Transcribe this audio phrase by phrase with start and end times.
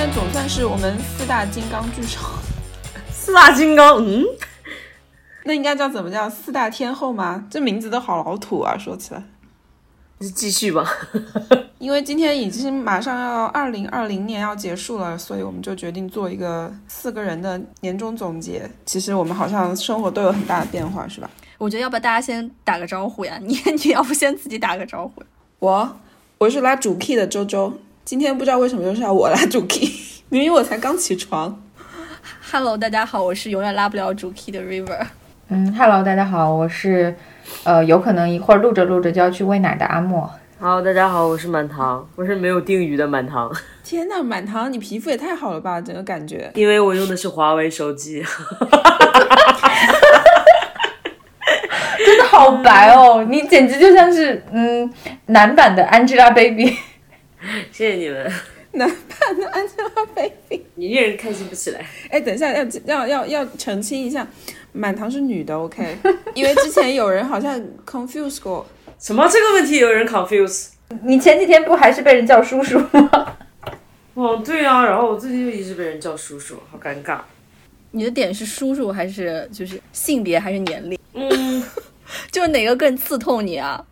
[0.00, 2.20] 天总算是我们四大金刚聚首，
[3.12, 4.24] 四大金刚，嗯，
[5.44, 6.26] 那应该叫怎么叫？
[6.26, 7.46] 四大天后吗？
[7.50, 9.22] 这名字都好老土啊，说起来。
[10.18, 10.90] 就继续吧。
[11.78, 18.70] 因为今天已经马上要二零二零年要结束了，所以我们就决定做一个四个人的年终总结。
[18.86, 21.28] 其实我们好像生活都有很大的变化，是吧？
[21.58, 23.38] 我觉得要不要大家先打个招呼呀？
[23.42, 25.22] 你你要不先自己打个招呼？
[25.58, 26.00] 我
[26.38, 27.78] 我是拉主 key 的周周，
[28.10, 29.88] 今天不知道为什么又是要我拉 主 key，
[30.30, 31.62] 明明我才刚起床。
[32.50, 34.98] Hello，大家好，我是永远拉不了主 key 的 River。
[35.46, 37.14] 嗯，Hello，大家好，我是，
[37.62, 40.28] 呃，有可能一会儿录着录着就要去喂奶的阿莫。
[40.58, 43.48] Hello，大家好，我是满堂，我是没有定语的满堂，
[43.84, 46.50] 天呐，满堂，你皮肤也太好了吧，整个感觉。
[46.56, 48.24] 因为我用的是华为手机。
[52.04, 54.92] 真的好白哦，你简直就像是嗯
[55.26, 56.76] 男版的 Angelababy。
[57.72, 58.30] 谢谢你们，
[58.72, 60.60] 男版的 Angelababy。
[60.74, 61.84] 你一人开心不起来。
[62.10, 64.26] 哎，等一下，要要要要澄清一下，
[64.72, 65.96] 满堂是女的，OK？
[66.34, 68.66] 因为之前有人好像 confuse 过。
[68.98, 70.68] 什么这个问题有人 confuse？
[71.02, 73.36] 你前几天不还是被人叫叔叔吗？
[74.14, 77.20] 哦，对啊，然后我最近就一直被人叫叔叔，好尴尬。
[77.92, 80.98] 你的点是叔叔还是就是性别还是年龄？
[81.14, 81.62] 嗯，
[82.30, 83.82] 就是哪个更刺痛你啊？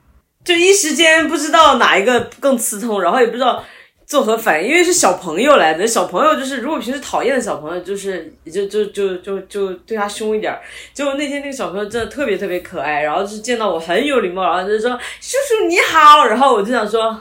[0.49, 3.63] 就一时间不知道哪一个更刺痛，然后也不知道
[4.07, 10.59] 作何反应，因为是小朋友来的，小朋友就是如果平时讨厌的小朋友，就是就就就就就对他凶一点儿。
[10.95, 17.21] 结果那天那个小朋友真的特别特别可爱，然后就见到我很有礼貌，然后就说叔叔你好，然后我就想说。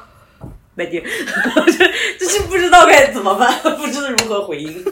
[0.80, 1.72] 麦丁，就
[2.23, 4.86] 就是不知道该怎么办，不知道如何回应。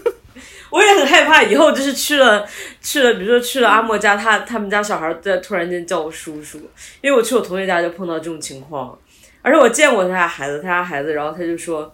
[0.69, 2.45] 我也很害怕，以后就是去了
[2.81, 6.57] 去了，比如说去了阿莫家，他他们家小孩在突然间叫我叔叔，
[7.01, 8.97] 因为我去我同学家就碰到这种情况，
[9.41, 11.93] 而且我见过他家孩子，他家孩子，然后他就说：“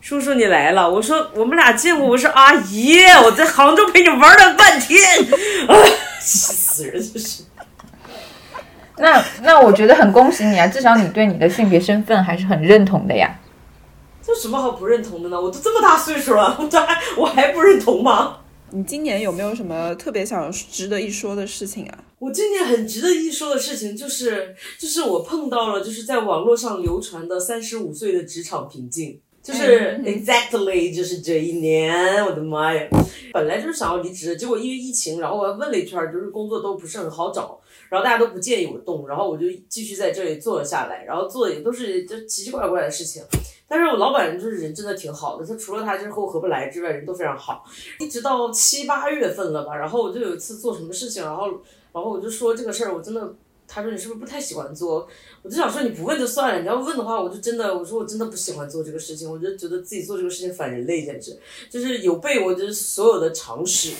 [0.00, 5.00] 叔叔你来了。”我说：“我们俩见过，我说阿姨， 我在杭州陪你玩了半天，
[5.66, 5.74] 啊，
[6.20, 7.42] 气死人就是。”
[8.98, 13.34] 那那我觉得很恭喜你啊，至少你对你的性别身份还是很认同的呀。
[14.30, 15.40] 这有什么好不认同的呢？
[15.40, 18.36] 我都这么大岁数了，我还我还不认同吗？
[18.70, 21.98] 你今年有没有什么特别想值得一说的事情啊？
[22.20, 29.20] 我今年很值得一说的事情就是，就是我碰到了就是在网络上流传的三十五岁的职场瓶颈。
[29.42, 32.86] 就是嗯 exactly 就是这一年，我的妈呀！
[33.32, 37.58] 本来就是想要离职的，结果因为疫情，然后我还问了一圈儿，就是工作都不是很好找，
[37.90, 43.22] 然后大家都不建议我动，然后我就继续在这里做了下来，然后做的也都是就奇奇怪怪的事情。
[43.68, 47.64] 但是我老板就是人真的挺好的，他除了他就是和我合不来之外，人都非常好。
[47.98, 51.48] 一直到七八月份了吧，然后我就有一次做什么事情，然后
[51.92, 53.34] 然后我就说这个事儿我真的，
[53.68, 55.08] 他说你是不是不太喜欢做？
[55.42, 63.94] 我就想说你不问就算了，你要问的话，我就真的我说我真的不喜欢做这个事情，我就觉得自己做这个事情反人类，简直就是有悖我就所有的常识。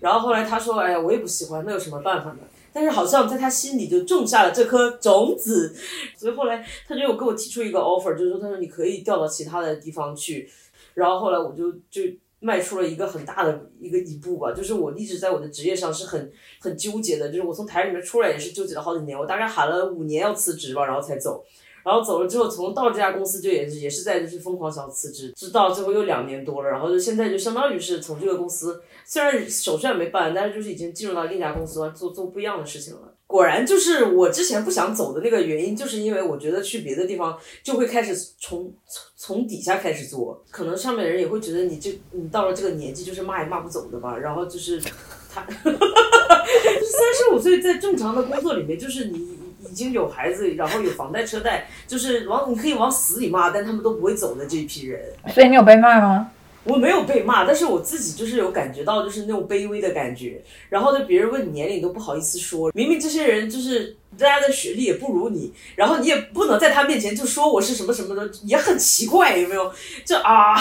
[0.00, 2.38] 然后后来他说，哎呀，我也不喜欢，那有什么办法呢？
[2.74, 5.72] 但是好像在他心里就种下了这颗种子，
[6.16, 10.50] 所以后来他就有给我提出一个 offer，就是说他说你可以调到其他的地方去，
[10.94, 12.02] 然后后来我就就
[12.40, 21.44] 迈出了一个很大的一个一步吧，就是我一直在我的职业上是很很纠结的，就是我从台里面出来也是纠结了好几年，我大概喊了五年要辞职吧，然后才走。
[21.84, 33.12] 然后走了之后，从到这家公司就也是也是在就是疯狂想辞职，直到最后又两年多了，然后就现在就相当于是从这个公司，虽然手续还没办，但是就是已经进入到另一家公司，做做不一样的事情了。
[33.26, 44.80] 果然就是我之前不想走的那个原因，就是因为我觉得去别的地方就会开始从从从底下开始做，可能上面的人也会觉得你这你到了这个年纪就是骂也骂不走的吧，然后就是
[45.28, 49.43] 他，哈哈哈三十五岁在正常的工作里面，就是你。
[49.74, 55.02] 已经有孩子，然后有房贷车贷，就是往你可以往死里骂，但他们都不会走的这一批人。
[55.34, 56.30] 所以你有被骂吗？
[56.62, 69.72] 我没有被骂，但是我自己就是有感觉到就是那种卑微的感觉，然后呢，别人问你年龄都不好意思说，明明这些人就是大家的学历也不如你，然后你也不能在他面前就说我是什么什么的，也很奇怪，有没有？
[70.04, 70.54] 就啊。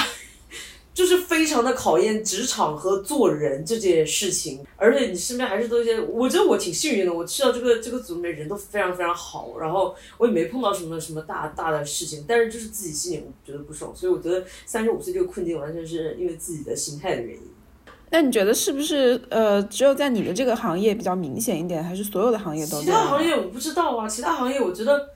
[0.94, 17.42] 就是非常的考验职场和做人这件事情，而且你身边还是都一些，我觉得我挺幸运的，我去到这个这个组里面人都非常非常好，然后我也没碰到什么什么大大的事情，但是就是自己心里觉得不爽，所以我觉得三十五岁这个困境完全是因为自己的心态的原因。
[18.12, 22.86] 那你觉得是不是呃，只有在你的这个行业比较明显一点，还是所有的行业都其？
[22.86, 25.10] 他行业我不知道啊，其他行业我觉得，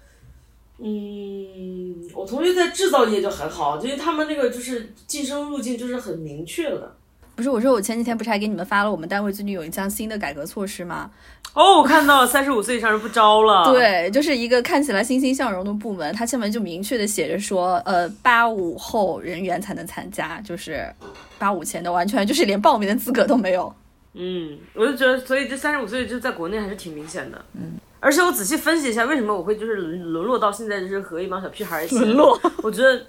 [0.80, 6.96] 嗯，我同学在制造业就很好，因为他们那个就是晋升路径就是很明确的。
[7.36, 11.12] 不是我说我前几天不是还给你们发了我们单位最近有一项新的改革措施吗？
[11.54, 13.66] 哦，我看到了，三十五岁以上人不招了。
[13.72, 20.92] 对，就是一个看起来欣欣向荣的部门，它下面就明确的写着说，呃，八五后人员才能参加，就是
[21.38, 23.72] 八五前的完全就是连报名的资格都没有。
[24.14, 27.40] 嗯，我就觉得，所以这三十五岁就在国内还是挺明显的。
[27.54, 33.06] 嗯，而且我仔细分析一下，为什么我会就是沦沦落到现在就是和一帮小屁孩一起沦落， 我觉得，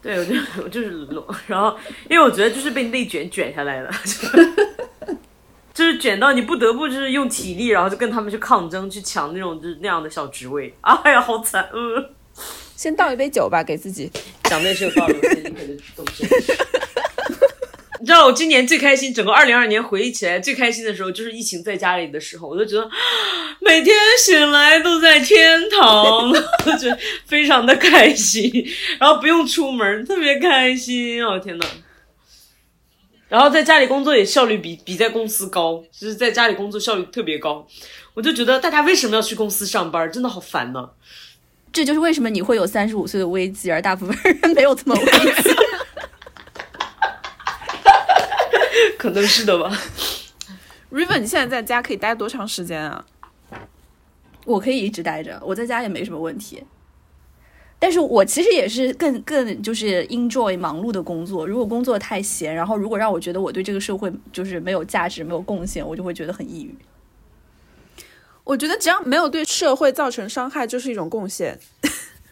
[0.00, 1.76] 对我就我就是沦落，然后
[2.08, 3.90] 因为我觉得就是被内卷卷下来的，
[5.74, 10.72] 就是卷到你不得不就是用体力，然后就跟他们去抗争，去抢那种就是那样的小职位。
[10.82, 12.10] 哎呀，好惨，嗯，
[12.76, 14.10] 先倒一杯酒吧，给自己。
[14.44, 16.28] 讲的也是有道理，我现在立刻就动身。
[18.04, 22.86] 你知道我今年最开心，整个二零二年回忆起来最开心的时候，就是疫情在家里的时候，我就觉得
[23.62, 26.30] 每天醒来都在天堂，
[26.66, 28.52] 就觉得非常的开心，
[29.00, 31.64] 然后不用出门，特别开心，哦天呐。
[33.30, 37.66] 然后在家里工作也效率比比在公司高，就是在家里工作效率特别高，
[38.12, 40.90] 我就觉得大家为什么要去公司上班，真的好烦呢。
[41.72, 45.02] 这就是为什么你会有三十五岁的危机，而大部分人没有这么危
[45.42, 45.50] 机。
[49.04, 49.70] 可能是的吧。
[50.90, 53.04] Riven，你现在在家可以待多长时间啊？
[54.46, 56.64] 我可以一直待着，我在家也没什么问题。
[57.78, 61.46] 但是我其实也是更更就是 enjoy 忙碌的工作。
[61.46, 66.74] 如果工作太闲，然后如果让我觉得我对这个社会就是没有价值、没有贡献，我就会觉得很抑郁。
[68.42, 71.58] 我觉得只要没有对社会造成伤害，就是一种贡献。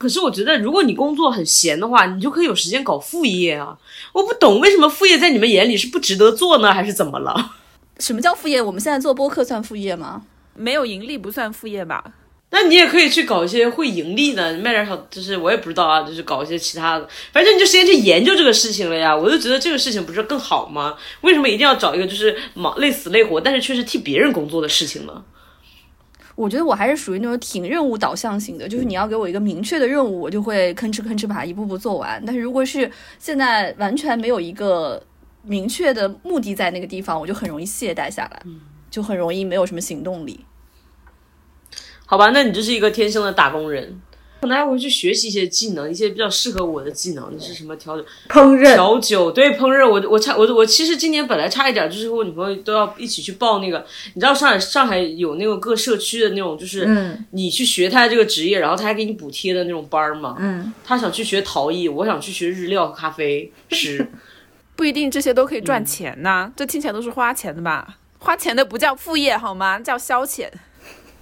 [0.02, 3.78] 可是我觉得，如果你工作很闲的话，你就可以有时间搞副业啊！
[4.12, 7.52] 我不懂为什么副业在你们眼里是不值得做呢，还是怎么了？
[8.00, 8.60] 什么叫副业？
[8.60, 10.22] 我们现在做播客算副业吗？
[10.56, 12.02] 没有盈利不算副业吧？
[12.50, 19.16] 那你也可以去搞一些会盈利的，卖点小，就是我也不知道啊，就是搞一些其他的，反正你就时间去研究这个事情了呀。
[19.16, 20.96] 我就觉得这个事情不是更好吗？
[21.20, 25.22] 为什么一定要找一个就是忙累死累活，但是却是替别人工作的事情呢？
[26.42, 32.20] 我觉得我还是属于那种挺任务导向型的，就是你要给我一个明确的任务，我就会吭哧吭哧把它一步步做完。
[32.26, 32.90] 但是如果是
[33.20, 35.00] 现在完全没有一个
[35.42, 38.42] 明确的目的在那个地方，我就很容易懈怠下来，
[38.90, 40.44] 就很容易没有什么行动力。
[42.04, 44.00] 好吧，那你就是一个天生的打工人，
[44.42, 47.32] 可能还会去学习一些技能，一些比较适合我的技能。
[47.32, 48.04] 你是什么调酒？
[48.28, 60.34] 烹饪，调酒对烹饪，我我差我我其实今年本来差一点，就是和我女朋友都要一起去报那个，你知道上海上海有那个各社区的那种，就是嗯你去学他这个职业，然后他还给你补贴的那种班儿嘛。
[60.40, 64.04] 嗯，他想去学陶艺，我想去学日料和咖啡师。
[64.74, 67.98] 不一定这些都可以赚钱呐、这听起来都是花钱的吧？
[68.18, 69.78] 花钱的不叫副业好吗？
[69.78, 70.48] 叫消遣。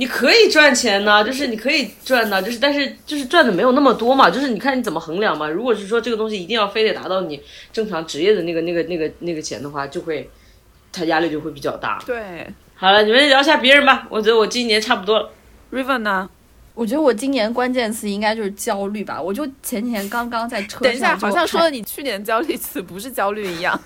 [0.01, 5.47] 你可以赚钱呢，就是你可以赚呢，就是但是就是赚的没有那么多嘛，就是你看你怎么衡量嘛。
[5.47, 7.39] 如果是说这个东西一定要非得达到你
[7.71, 10.31] 正常职业的那个那个那个那个钱的话，就会
[10.91, 12.03] 他压力就会比较大。
[12.07, 15.31] 对好了，你们聊一下别人吧，我觉得我今年差不多了。
[15.71, 16.31] ，Riven 呢？
[16.73, 19.21] 我觉得我今年关键词应该就是焦虑吧。
[19.21, 23.79] 我就前几天刚刚在车上，等一下，好像说你去年焦虑词不是焦虑一样。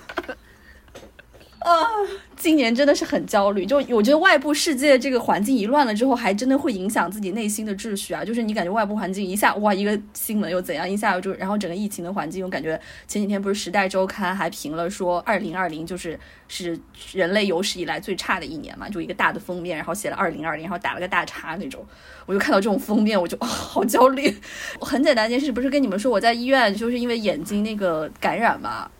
[1.64, 1.88] 啊
[2.36, 8.24] 今年真的是很焦虑，就我觉得外部世界这个环境一乱了之后，还真的会影响自己内心的秩序啊。
[8.24, 12.78] 就是你感觉外部环境一下哇，一个新闻又怎样，一下就然后整个疫情的环境，我感觉
[13.08, 16.78] 前几天不是《时代周刊》还评了说，二零二零就是是
[17.12, 21.86] 人类有史以来最差的一年嘛，就一个大的封面，然后写了二零二零，然后打了个大叉那种。
[22.26, 24.34] 我就看到这种封面，我就、哦、好焦虑。
[24.80, 28.90] 我很简单一件事，不是跟你们说我在医院就是因为眼睛那个感染嘛，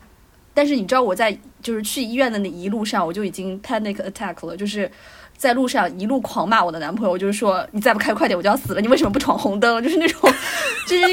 [0.55, 4.91] 但是你知道我在就是去医院的那一路上，我就已经 panic attack 了，就是
[5.37, 9.83] 在路上一路狂骂我的男朋友，就是说你再不开快点我就要死了，你为什么不闯红灯？
[9.83, 10.33] 就是那种，
[10.87, 11.05] 就是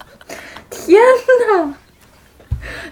[0.70, 1.00] 天
[1.54, 1.74] 呐！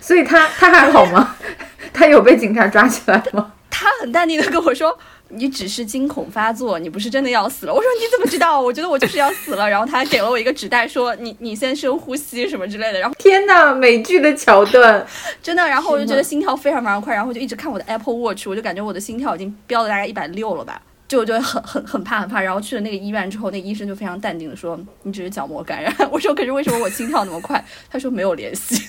[0.01, 1.35] 所以他他还好吗？
[1.93, 3.53] 他有被警察抓起来吗？
[3.71, 4.99] 他很淡定的跟我说。
[5.31, 7.73] 你只是惊恐发作，你不是真的要死了。
[7.73, 8.61] 我说你怎么知道？
[8.61, 9.69] 我觉得我就是要死了。
[9.69, 12.99] 然后他还给了我一个纸袋，说你你先深呼吸什么之类的。
[12.99, 15.07] 然后天呐，美剧的桥段，
[15.43, 22.41] 真的，然后我就觉得心跳非常非常快，然后我就一直看我的 Apple Watch，我就感觉我的心跳已经飙了大概一百六了吧，就我就很 很很怕很怕。
[22.41, 25.95] 然后去了那个医院之后，那个医生就非常淡定的说你只是角膜感染。
[26.11, 27.65] 我说可是为什么我心跳那么快？
[27.91, 28.83] 他说没有联系。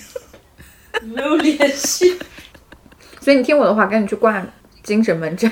[1.02, 2.18] 没有联系。
[3.20, 4.44] 所以你听我的话，赶紧去挂
[4.82, 5.50] 精神门诊。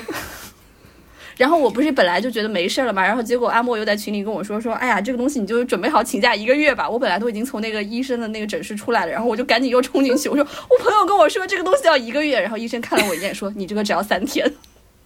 [1.41, 6.87] 然后我不是本来就觉得没事了嘛，然后结果阿莫又在群里跟我说说，哎呀，这个东西你就准备好请假一个月吧。
[6.87, 14.53] 我本来都已经从那个医生的那个诊室出来了，然后我就赶紧又冲进去，我说我朋友跟我说这个东西要一个月，然后医生看了我一眼说你这个只要三天。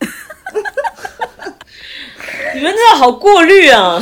[2.56, 4.00] 你们真的好过滤啊！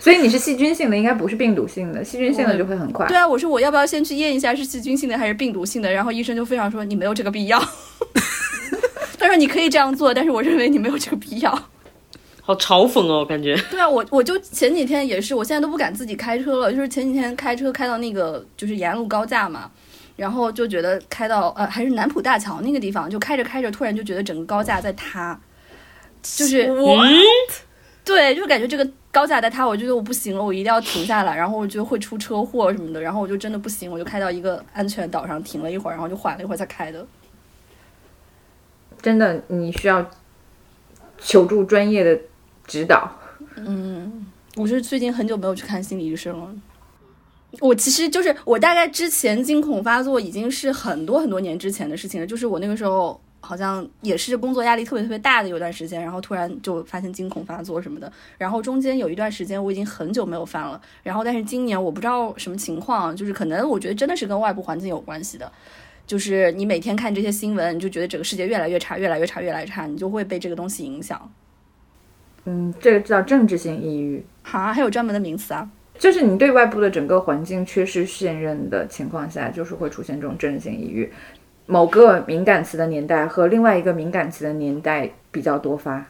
[0.00, 3.04] 所以你是细菌性的，应该不是病毒性的，细菌性的就会很快。
[3.08, 5.92] 对啊，我说我要不要先去验一下是细菌性的还是病毒性的？
[5.92, 7.60] 然后医生就非常说你没有这个必要。
[9.36, 11.50] 你可以这样做，但是我认为你没有这个必要。
[12.44, 13.56] 好嘲讽哦，感觉。
[13.70, 16.72] 对啊，我我就前几天也是，我现在都不敢自己开车了。
[16.72, 19.70] 就是前几天开车开到那个就是延安路高架嘛，
[20.16, 25.38] 然后就觉得开到呃还是南浦大桥那个地方，就开着开着，突然就觉得整个高架在塌，
[26.20, 26.68] 就是
[28.04, 37.06] 对，就感觉这个高架在塌，我觉得我不行了，我一定要停下来，然后我觉得会出车祸什么的，然后我就真的不行，我就开到一个安全岛上停了一会儿，然后就缓了一会儿才开的。
[39.02, 40.08] 真的，你需要
[41.18, 42.18] 求助专业的
[42.66, 43.10] 指导。
[43.56, 46.48] 嗯，我是最近很久没有去看心理医生了。
[47.60, 65.52] 我其实就是我大概之前惊恐发作已经是很多很多年之前的事情了，就是我那个时候好像也是工作压力特别特别大的有段时间，然后突然就发现惊恐发作什么的，然后中间有一段时间我已经很久没有犯了，然后但是今年我不知道什么情况，就是可能我觉得真的是跟外部环境有关系的。
[66.12, 71.32] 就是你每天看这些新闻，你就觉得整个世界越来越差，越来越差，越来越差，你就会被这个东西影响。
[72.44, 75.66] 嗯，这个叫政治性抑郁，哈，还有专门的名词啊。
[75.98, 81.10] 就是你对外部的整个环境缺失信任的情况下，就是会出现这种政治性抑郁。
[81.64, 86.04] 某个敏感词的年代和另外一个敏感词的年代比较多发。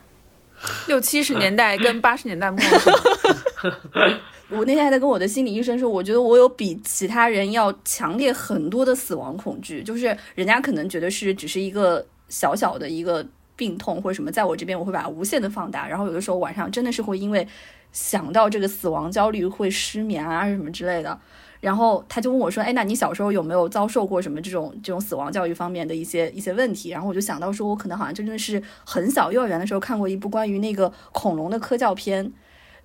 [0.89, 2.59] 六七十年代跟八十年代末。
[4.57, 17.47] 我那天还在跟我的心理医生说，我觉得我有比其他人要强烈很多的死亡恐惧，就是人家可能觉得是只是一个小小的一个病痛或者什么，在我这边我会把它无限的放大，然后有的时候晚上真的是会因为
[17.91, 21.19] 想到这个死亡焦虑会失眠啊什么之类的。
[21.59, 32.33] 然后他就问我说：“哎，那你小时候有没有遭受过什么这种这种死亡教育方面的一些一些问题？”然后我就想到说，我可能好像真的是很小幼儿园的时候看过一部关于那个恐龙的科教片。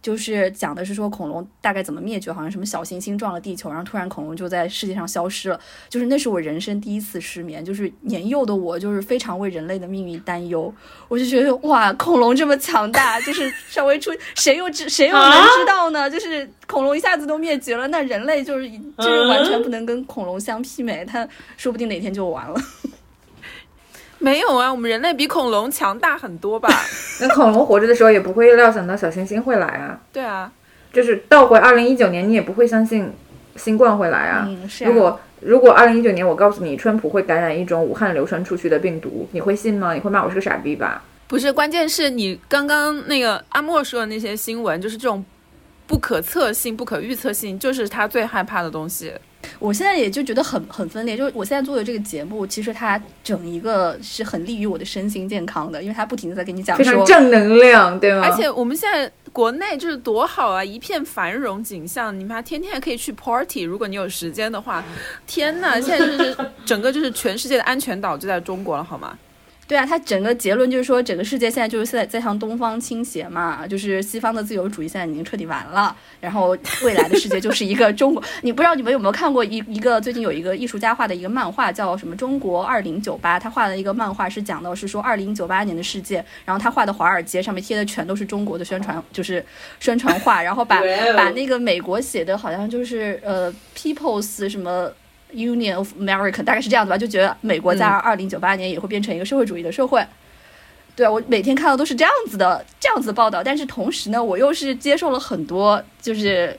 [0.01, 5.61] 就是讲的是说恐龙大概怎么灭绝，好像什么小行星撞了地球，然后突然恐龙就在世界上消失了。
[5.89, 10.73] 就是那是我人生第一次失眠，就是年幼的我就是非常为人类的命运担忧。
[11.09, 16.09] 我就觉得哇，恐龙这么强大，就是稍微出谁又知谁又能知道呢？
[16.09, 21.27] 就是恐龙一下子都灭绝了，那人类就是就是完全不能跟恐龙相媲美，它
[21.57, 22.61] 说不定哪天就完了。
[24.19, 26.69] 没有啊，我们人类比恐龙强大很多吧？
[27.21, 30.01] 那恐龙活着的时候也不会料想到小行星会来啊。
[30.13, 30.51] 对啊，
[30.93, 33.13] 就是倒回二零一九年，你也不会相信
[33.57, 34.45] 新冠会来啊。
[34.49, 34.85] 嗯，是。
[34.85, 39.95] 如果如果二零一九年我告诉你川普会感染一种武汉流传出去的病毒，你会信吗？
[39.95, 41.03] 你会骂我是个傻逼吧？
[41.29, 45.25] 不是，关键是你刚刚那个阿莫说的那些新闻，就是这种
[45.87, 49.13] 不可测性、不可预测性，就是他最害怕的东西。
[49.59, 58.23] 我现在也就觉得很很分裂，就是我现在做的这个节目，其实它整一个是很利于我的身心健康的，因为它不停的在跟你讲非常正能量，对吗？
[58.25, 64.85] 而且我们现在国内就是多好啊，一片繁荣景象，你们还天天还可以去 party，如果你有时间的话，
[65.27, 69.17] 天呐，现在就是整个就是全世界的安全岛就在中国了，好吗？
[69.69, 78.25] 对啊，他整个结论就是说，整个世界现在就是在在向东方倾斜嘛，就是西方的自由主义现在已经彻底完了，然后未来的世界就是一个中国。
[78.41, 89.45] 你不知道你们有没有看过一一个最近有一个艺术家画的一个漫画，叫什么《中国二零九八》，他画的一个漫画是讲到是说二零九八年的世界，然后他画的华尔街上面贴的全都是中国的宣传，就是
[89.81, 90.81] 宣传画，然后把
[91.15, 94.91] 把那个美国写的好像就是呃 People's 什么。
[95.33, 100.05] Union of America 大概是这样子吧，就觉得美国在二零九八年也会变成一个社会主义的社会。
[100.97, 106.59] 对啊，我每天看到都是这样子的这样子报道，但是同时呢，我又是接受了很多就是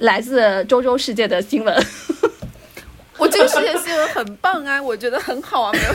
[0.00, 1.74] 来自周周世界的新闻。
[3.16, 5.94] 我这个世界新闻很棒啊，我觉得很好啊，没有。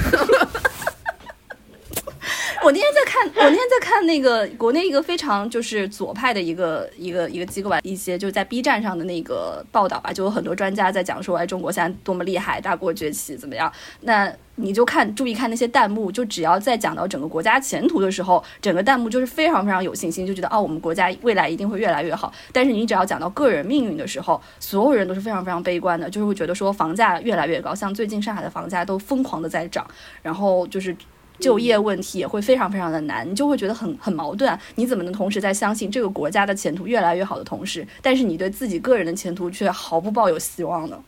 [2.65, 13.71] 我那天在看，我那天在看那个国内一个非常就是左派的一个一个一个机构吧，一些就在 B 站上的那个报道吧，就有很多专家在讲说，哎，中国现在多么厉害，大国崛起怎么样？
[14.01, 22.33] 那你就看注意看那些弹幕，就只要在讲到整个国家前途的时候，整个弹幕就是非常非常有信心，就觉得哦，我们国家未来一定会越来越好。
[22.51, 29.85] 但是你只要讲到个人命运的时候，所有人都是非常非常悲观的，就是会觉得说房价越来越高，像最近上海的房价都疯狂的在涨，
[30.23, 30.97] 然后就是。
[31.39, 34.57] 就业问题也会非常非常的难，你就会觉得很很矛盾。
[34.75, 41.03] 你怎么能同时在相信这个国家的前途越来越好的同时，但是你对自己个人的前途却毫不抱有希望呢？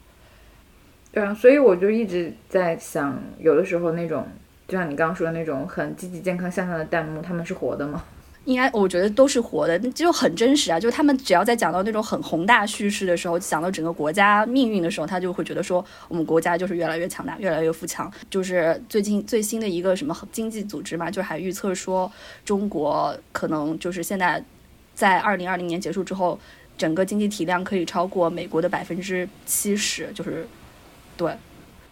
[1.12, 4.28] 对啊，所以我就一直在想，有的时候那种
[4.68, 8.04] 就像你刚刚说的那种很积极、健康、向上的弹幕，他们是活的吗？
[8.48, 10.80] 应该我觉得都是活的，就很真实啊！
[10.80, 18.10] 就他们只要在讲到那种很宏大叙事的时候，讲到整个国家命运的时候，他就会觉得说我们国家就是越来越强大，越来越富强。
[18.30, 22.10] 就是最近最新的一个什么经济组织嘛，就还预测说
[22.46, 24.42] 中国可能就是现在
[24.96, 26.40] 在二零二零年结束之后，
[26.78, 30.48] 整个经济体量可以超过美国的百分之七十，就是
[31.18, 31.36] 对。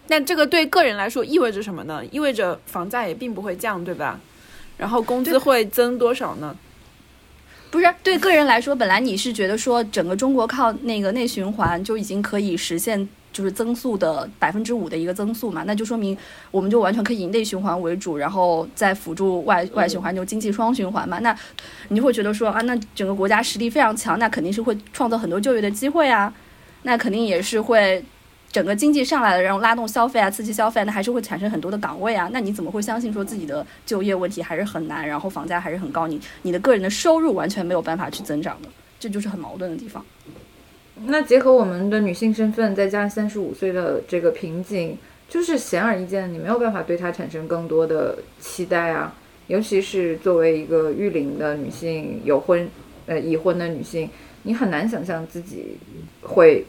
[0.07, 2.01] 那这个对个人来说意味着什么呢？
[2.11, 4.21] 意味着房价也并不会降，对吧？
[4.77, 6.55] 然后工资会增多少呢？
[7.71, 16.17] 不是对个人来说，本来你是觉得说整个中国靠那个内循环就已经可以实现就是增速的百分之五的一个增速嘛，那就说明
[16.51, 21.19] 我们就完全可以以内循环为主，然后再辅助外外循环，就经济双循环嘛。
[21.19, 21.37] 那
[21.89, 26.33] 你就会觉得说啊，那整个国家实力非常强，那肯定是会创造很多就业的机会啊，
[26.83, 28.03] 那肯定也是会。
[28.55, 32.29] 整个经济上来了，然后拉动消费啊，刺激消费，那还是会产生很多的岗位啊。
[32.31, 36.07] 那你怎么会相信说自己的就业问题还是很难，然后房价还是很高？
[36.07, 40.05] 你你的个人的收入完全没有办法去增长的，这就是很矛盾的地方。
[41.03, 44.97] 那结合我们的女性身份，再加上三十五岁的这个瓶颈，
[45.27, 49.13] 就是显而易见，你没有办法对她产生更多的期待啊。
[49.47, 52.65] 尤其是作为一个育龄的女性，有婚
[53.05, 54.09] 呃已婚的女性，
[54.43, 55.75] 你很难想象自己
[56.21, 56.65] 会。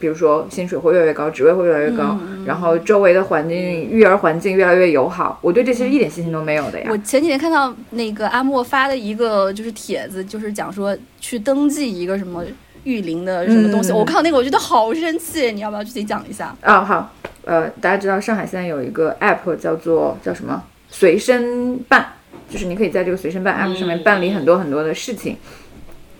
[0.00, 6.88] 比如说薪水会越来越高，职位会越来越高，然后周围的环境、育儿环境越来越友好，我对这些一点信心都没有的呀。
[6.90, 12.44] 我前几天看到那个阿莫发的一个就是帖子，就是讲说去登记一个什么
[12.84, 16.54] 育龄的什么东西，我看到那个我觉得好生气，你要不要具体讲一下？
[16.62, 17.12] 啊，好，
[17.44, 22.06] 呃，大家知道上海现在有一个 app 叫做叫什么随身办，
[22.48, 25.36] 就是你可以在这个随身办 app 上面办理很多很多的事情。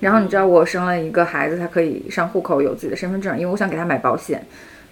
[0.00, 4.46] 然后你知道我生了一个孩子，他可以上户口，有自己的身份证，因为我想给他买保险，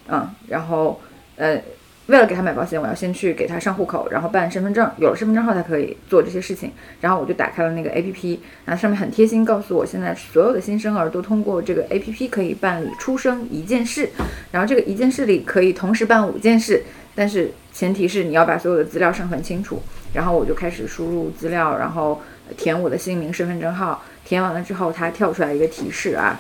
[0.09, 1.01] 嗯，然后
[1.37, 1.61] 呃，
[2.07, 6.73] 为了给他买保险，我要先去给他上户口，然后办身份证，有了身份证后才可以做这些事情。
[7.01, 14.11] 然后我就打开了那个 A P P，然后上面很贴心告诉我，现在所有的新生儿都通过这个 A P P 可以办理出生一件事，
[14.51, 16.83] 然后这个一件事里可以同时办五件事，
[17.15, 19.81] 但是前提是你要把所有的资料上传清楚。
[20.13, 22.23] 然后我就开始输入资料，然后
[22.57, 24.03] 填我的姓名、身份证号。
[24.27, 26.39] 填完了之后，它跳出来一个提示啊，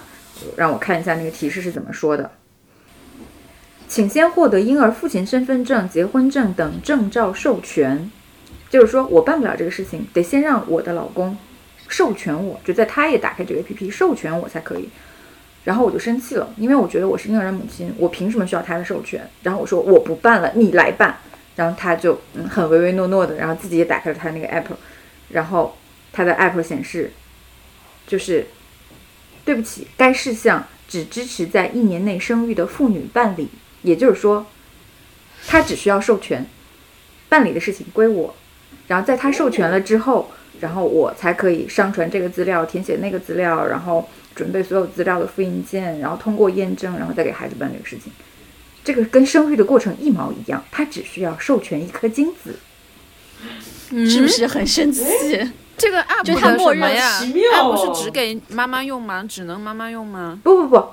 [0.56, 2.32] 让我看一下那个提示是怎么说的。
[3.88, 8.10] 请先获得婴儿父亲身份证、结婚证等证照授权，
[8.68, 11.38] 就是说我办不了这个事情，得先让我的老公
[11.86, 14.88] 授权我，就在他也打开这个 APP 授权我才可以。
[15.62, 19.24] 然后我就生气了，因为我觉得我是婴儿的母亲，我凭什么需要他的授权？
[19.44, 21.16] 然后我说我不办了，你来办。
[21.54, 24.64] 然后他就嗯很唯唯诺诺的，然后自己也打开了他那个 app，
[25.28, 25.76] 然后
[26.12, 27.12] 他的 app 显示。
[28.06, 28.46] 就是，
[29.44, 33.48] 对不起，该事项只支持在一年内生育的妇女办理。
[33.82, 34.46] 也就是说，
[35.46, 36.46] 她只需要授权，
[37.28, 38.34] 办理的事情归我。
[38.88, 48.12] 然后在她授权了之后，然后我才可以上传这个资料，填写那个资料，然后准备所有资料的复印件，然后通过验证，然后再给孩子办这个事情。
[48.82, 52.56] 这个跟生育的过程一毛一样，他只需要授权一颗精子，
[54.08, 55.04] 是不是很神奇？
[55.76, 57.20] 这个 app 就它默认呀
[57.54, 59.24] ？app 是只给妈妈用吗？
[59.28, 60.38] 只能妈妈用吗？
[60.42, 60.84] 不不不，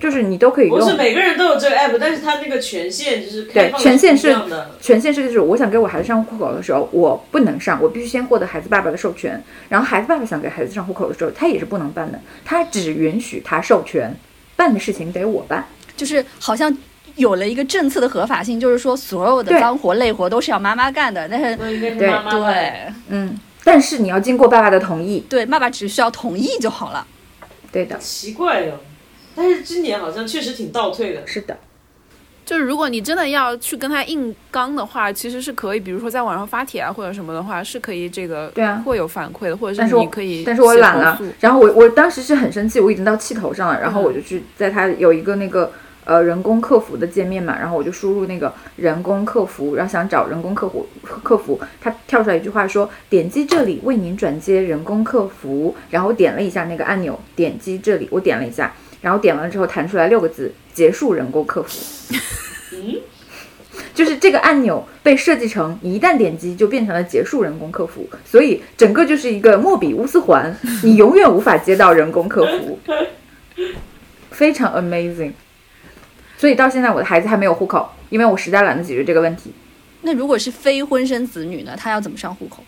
[0.00, 0.78] 就是你都可以用。
[0.78, 4.36] 不是每个人都有这个 app，但是它那个权限就是对权限是
[4.80, 9.40] 权限是就是我想给我孩子上户口的时候，我不能上，我必须先获得孩子爸爸的授权。
[9.68, 14.12] 然后孩子爸爸想给孩子上户口的时候，他也是不能办的，他只允许他授权
[14.56, 15.64] 办的事情得我办。
[15.96, 16.76] 就是好像
[17.14, 21.28] 有了一个政策的合法性，就是说所有的脏活累活都是要妈妈干的。
[21.28, 22.12] 但是对对
[23.08, 23.38] 嗯。
[23.64, 27.06] 但是你要经过爸爸的同意，对，爸爸只需要同意就好了。
[27.70, 28.78] 对的，奇怪哟，
[29.34, 31.26] 但是今年好像确实挺倒退的。
[31.26, 31.56] 是的，
[32.44, 40.42] 就是如果你真的要去跟他硬刚的话，其实是可以，比如说在网上发帖啊或者什么的话，是可以这个对啊会有反馈的，或者是你可以。
[40.44, 45.72] 但是我懒了，然后我我当时是很生气，我已经到气头上了，然后我就去在他有一个那个。
[46.04, 50.84] 呃，人工客服的界面嘛，然后我就输入那个人工客服，然后想找人工客服
[51.22, 61.70] 客服，它跳出来一句话说，点击这里为您转接人工客服，然后点了一下那个按钮，点击这里，我点了一下，然后点完了之后弹出来六个字，结束人工客服。
[62.74, 62.96] 嗯，
[63.94, 72.78] 就是这个按钮被设计成一旦点击就变成了结束人工客服，所以整个就是一个莫比乌斯环，你永远无法接到人工客服，
[74.32, 75.30] 非常 amazing。
[76.42, 79.52] 所以到现在我的孩子还没有户口，因为我实在懒得解决这个问题。
[80.00, 81.76] 那如果是非婚生子女呢？
[81.78, 82.64] 他要怎么上户口？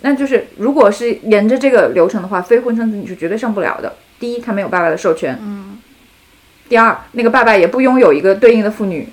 [0.00, 3.94] 那就是如果是沿着这个流程的话，非婚生子女是绝对上不了的。
[4.18, 5.38] 第一，他没有爸爸的授权。
[5.40, 5.78] 嗯。
[6.68, 9.08] 第二，那个爸爸也不拥有一个对应的妇女。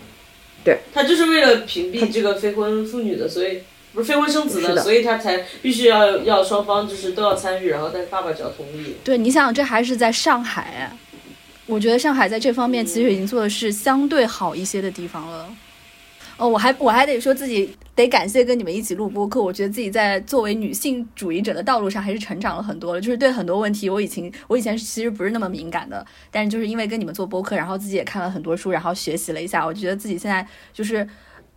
[0.64, 0.80] 对。
[0.92, 3.60] 他就是为了屏蔽这个非婚妇女的，所以
[3.94, 8.96] 不是非婚生子的，所以他才必须要要双方就是都要参与，然后但是爸爸只要同意。
[9.04, 10.92] 对，你想想这还是在上海。
[11.70, 15.48] 我觉得上海在这方面其实已经做的是相对好一些的地方了。
[16.36, 23.02] 哦，我还我还得说自己得感谢跟你们一起录播客，我觉得自己在作为女性主义者的道路上还是成长了很多了。
[23.02, 31.08] 就是对很多问题，我以前我以前其实不是那么敏感的，但是就是因为跟你们做播客，然后自己也看了很多书，然后学习了一下，我觉得自己现在就是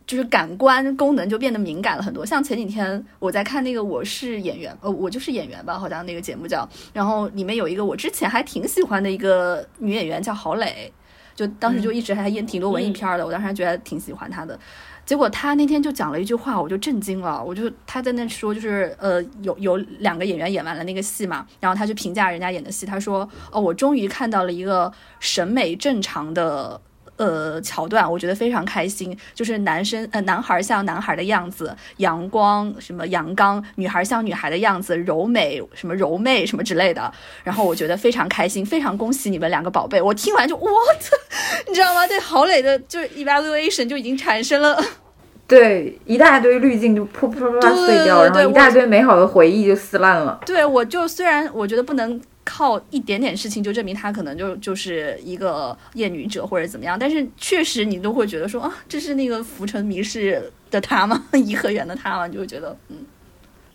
[0.07, 2.25] 就是感官功能就变得敏感了很多。
[2.27, 10.93] 像前几天我在看那个《我是演员》，呃，我就是演员吧，好像那个节目叫，然后里面有一个我之前还挺喜欢的一个女演员叫郝蕾。
[11.35, 14.59] 就当时就一直还演挺多文艺片的，我当时还觉得挺喜欢她的。
[15.07, 17.43] 结果他那天就讲了一句话，我就震惊了。
[17.43, 26.79] 我就他在那说，就是呃，有有两个演员演完了那个戏嘛，然后他就评价人家演的戏，他说：“哦，我终于看到了一个审美正常的。”
[27.23, 37.13] 呃，桥段我觉得非常开心，就是男生呃，男孩像男孩的样子，阳光什么阳刚，女孩像女孩的样子，柔美什么柔媚什么之类的。
[37.45, 40.03] 然后我觉得非常开心，非常恭喜你们两个宝贝。
[40.03, 41.17] 我听完就我操，
[41.69, 42.05] 你知道吗？
[42.09, 44.83] 对郝磊的就是 evaluation 就已经产生了，
[45.47, 50.41] 对一大堆滤镜就噗噗噗噗碎掉，然后一大堆美好的回忆就撕烂了。
[50.45, 52.21] 对，我就虽然我觉得不能。
[52.45, 61.25] 靠一点点事情就证明她可能就就是一个厌女者或者怎么样，但是确实你都会觉得说啊，这是那个浮沉迷失的她吗？
[61.33, 62.29] 颐和园的她吗？
[62.29, 62.99] 就会觉得嗯，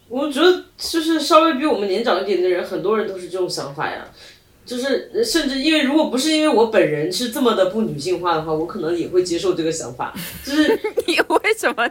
[0.10, 4.06] 我觉得就是稍微比我们年长一点的人，很多人都是这种想法呀。
[4.66, 10.14] 就是甚至因为如果不是因为我本人是这么的不女性化的话，我可能也会接受这个想法。
[10.44, 10.68] 就是
[11.08, 11.90] 你为什么？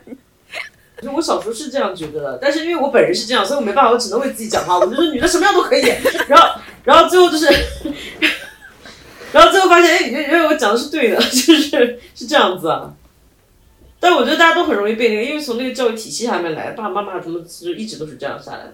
[1.03, 4.79] 就我小时候是这样觉得的，但是因为我本人是这样，所以我没办法，我只能为自己讲话。
[4.79, 5.83] 我就说女的什么样都可以，
[6.27, 7.47] 然后，然后最后就是，
[9.33, 12.95] 然后最后发现，哎，原来我讲的是对的，就是是这样子啊。
[14.01, 18.73] 但我觉得大家都很容易被那个，因为从那个教育体系下面来，爸爸妈妈他们就一直都是这样下来的。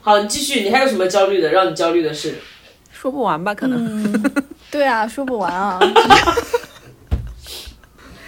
[0.00, 1.50] 好，你继续，你还有什么焦虑的？
[1.50, 2.34] 让你焦虑的事？
[2.92, 3.54] 说不完吧？
[3.54, 4.22] 可能。
[4.70, 5.78] 对啊，说不完啊。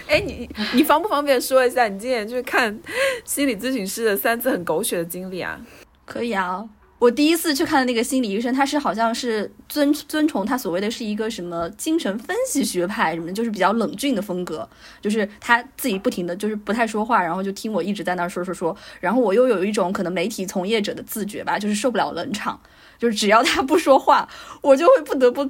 [0.09, 2.77] 哎，你你方不方便说一下你今年去看
[3.25, 5.61] 心理咨询师的三次很狗血的经历啊？
[6.07, 6.67] 可以啊，
[6.99, 14.67] 我第一次去看的那个心理医生，他是好像是尊尊崇他所谓的是一个什么精神分析学派什么，就是比较冷峻的风格，
[15.03, 22.59] 就是他自己不停的就是不太说话，然后就听我一直在那儿说说说，然后我又有一种可能媒体从业者的自觉吧，就是受不了冷场，
[22.99, 24.27] 就是只要他不说话，
[24.63, 25.45] 我就会不得不，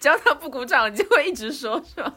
[0.00, 2.12] 只要他不鼓掌，你就会一直说，是吧？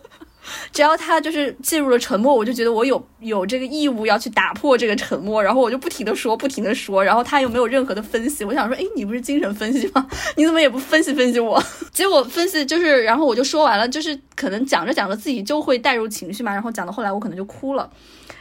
[0.72, 10.08] 只要他就是进入了沉默，我就觉得我有有这个义务要去打破这个沉默，然后我就不停的说，不停的说，然后他又没有任何的分析，我想说，哎，你不是精神分析吗？
[10.36, 11.62] 你怎么也不分析分析我？
[11.94, 17.90] 结果分析就是，然后我就说完了，就是可能讲着讲着自己就会带入情绪嘛，然后讲到后来我可能就哭了，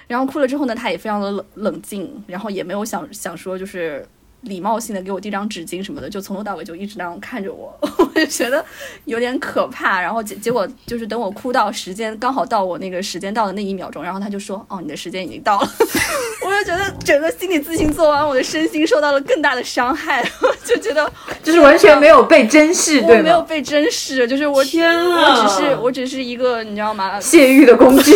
[0.06, 4.06] 然后哭了之后呢，他也非常的冷冷静，然后也没有想想说就是。
[4.42, 8.64] 礼貌性的给我递张纸巾什么的，就从头到尾就一直那样看着我， 我就觉得
[9.04, 10.00] 有点可怕。
[10.00, 15.68] 然后结结果就是等我哭到时间刚好到我那个时间到的那一秒钟，然后他就说：“哦，你的时间已经到了。”
[16.44, 20.28] 我就觉得整个心理咨询做完，我的身心受到了更大的伤害，
[20.66, 21.10] 就觉得
[21.42, 23.22] 就是完全没有被珍视，对吗？
[23.22, 25.40] 没有被珍视，就是我天啊！
[25.40, 27.20] 我只是我只是一个你知道吗？
[27.20, 28.12] 泄欲的工具。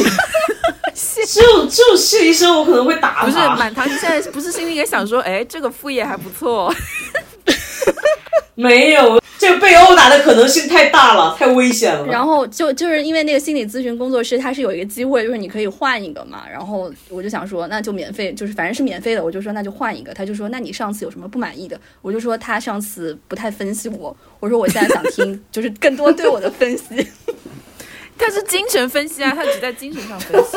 [0.96, 6.74] 只有只有谢医生，我可能会打不是满堂，现在不是心里也想说，哎，这个副业还不错。
[8.54, 12.06] 没有，这个被殴打的可能性太大了，太危险了。
[12.06, 16.44] 然后就就是因为那个心理咨询工作室，它是有一个机会，就是你可以换一个嘛。
[16.50, 20.14] 然后我就想说，那就免费，就是反正是免费的，我就说那就换一个。
[20.14, 21.78] 他就说，那你上次有什么不满意的？
[22.00, 27.06] 我就说他上次不太分析我，我说我现在想听，就是更多对我的分析。
[28.18, 30.56] 他是精神分析啊，他只在精神上分析，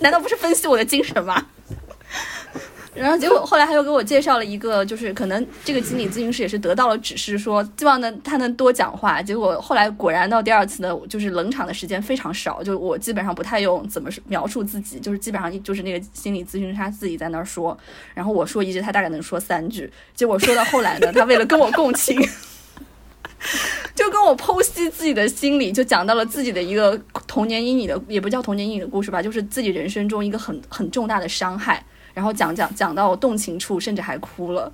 [0.02, 1.46] 难道不是分析我的精神吗？
[2.92, 9.22] 然后结果后来他又给我介绍了一个，就是可能这个心理咨询师也是得到了指示，说希望呢他能多讲话。
[9.22, 17.78] 结果后来果然到第二次呢，就是冷场的时间非常少，就我基本上不太用怎么描述自己，就是基本上就是那个心理咨询师他自己在那儿说，
[18.12, 19.90] 然后我说一句，他大概能说三句。
[20.14, 22.20] 结果说到后来呢，他为了跟我共情。
[23.94, 31.84] 就跟我剖析自己的心理，就讲到了自己的一个童年阴影的，也不叫童年阴影的故事吧，就是自己人生中一个很很重大的伤害。
[32.12, 34.70] 然后讲讲讲到动情处，甚至还哭了，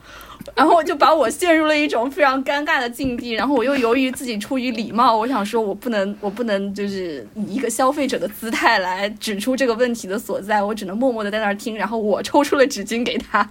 [0.54, 3.32] 然后就把我陷入了一种非常尴尬的境地。
[3.32, 11.76] 然后我又由于自己出于礼貌，我想说我不能我不能就是以一个消费者的姿态来指出这个问题的所在，我只能默默的在那儿听。
[11.76, 13.46] 然后我抽出了纸巾给他。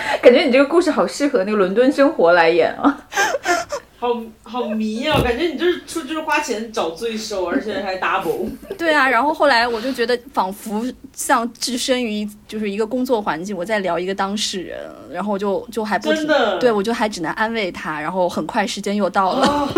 [0.22, 3.06] 感觉你这个故事好适合那个《伦敦生活》来演啊，
[3.98, 4.08] 好
[4.42, 5.18] 好迷啊！
[5.22, 8.48] 感觉你就是出就是花钱找罪受，而且还 double。
[8.76, 14.78] 对啊，然后后来我就觉得仿佛像置身于就是一个工作环境，我在聊一个当事人，
[15.10, 16.26] 然后就就还不停，
[16.60, 19.74] 对我就还只能安慰他，然后很快时间又到了。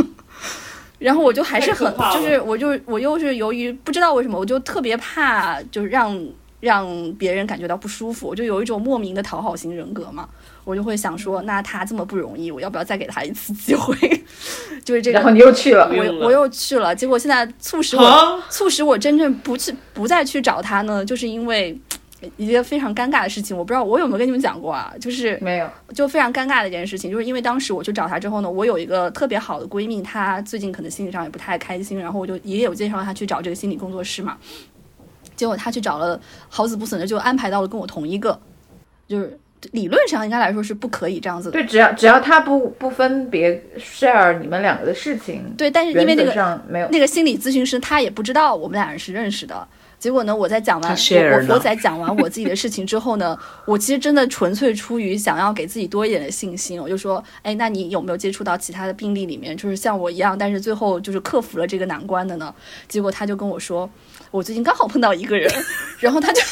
[0.98, 6.12] 然后我就还是很怕，就是我就我又是由于不知道为什么，我就特别怕，就是让
[6.61, 10.29] 让别人感觉到不舒服，我就有一种莫名的讨好型人格嘛，
[10.64, 13.97] 我就会想说，那他这么不容易，我要不要再给他一次机会？
[14.85, 15.18] 就是这个。
[15.18, 15.88] 然后你又去了。
[15.88, 21.79] 我我又去了，结果现在促使我啊，促使我真正不去不再去找他呢，就是因为
[22.37, 34.37] 一件非常尴尬的事情，我不知道我有没有跟你们讲过啊，就是没有，就非常尴尬的一件事情，就是因为当时我去找他之后呢，我有一个特别好的闺蜜，她最近可能心理上也不太开心，然后我就也有介绍她去找这个心理工作室嘛。
[35.38, 38.37] 结果他去找了，好死不死的就安排到了跟我同一个，
[39.07, 39.38] 就是
[39.70, 41.53] 理论上应该来说是不可以这样子的。
[41.53, 46.88] 对，只要只要他不不分别 share 你们两个的事情，对，但是因为那个上没有。
[46.90, 49.66] 那个心理咨询师他也不知道我们俩人是认识的。
[49.98, 62.55] 结果呢，我在讲完我我在讲完我自己的事情之后呢， 我其实真的纯粹出于想要给自己多一点的信心，我就说，哎，那你有没有接触到其他的病例里面，就是像我一样，但是最后就是克服了这个难关的呢？
[62.87, 63.90] 结果他就跟我说，
[64.30, 65.50] 我最近刚好碰到一个人，
[66.00, 66.42] 然后他就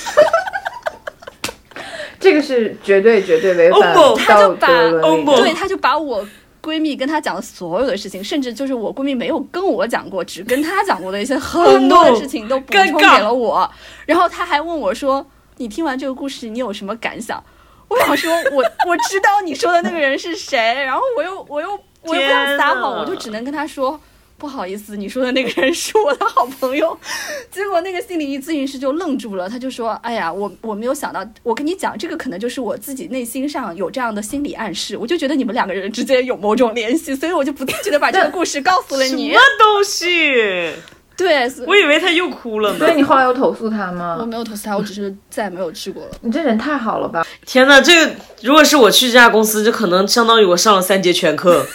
[2.18, 5.24] 这个是绝对绝对违反道把德伦理。
[5.42, 6.26] 对，他就把我
[6.62, 13.70] 闺蜜跟她讲的所有的事情，甚至就是我闺蜜没有跟我讲过，只跟她讲过的一些很多的事情都补充给了我。
[14.06, 15.24] 然后他还问我说
[15.58, 17.42] ：“你听完这个故事，你有什么感想？”
[17.88, 21.70] 我想说，我我知道你说的那个人是谁，然后我又我又
[22.02, 24.00] 我又不想撒谎，我就只能跟他说。
[24.38, 26.96] 不好意思，你说的那个人是我的好朋友。
[27.50, 39.40] 结果那个心理咨询师就愣住了，他就说：“哎呀，我我没有想到，我跟你讲，这个可能就是我自己内心上有这样的心理暗示，我就觉得你们两个人之间有某种联系，所以我就不自觉的把这个故事告诉了你 什么。
[39.58, 40.72] 东西？
[41.16, 42.78] 对，我以为他又哭了呢。
[42.78, 44.26] 所以你后来有投诉他吗我？
[44.26, 46.10] 没有投诉他，我只是再也没有去过了。
[46.20, 47.26] 你这人太好了吧！
[47.46, 51.66] 天呐，这个如果是我去这家公司，就可能相当于我上了三节全课。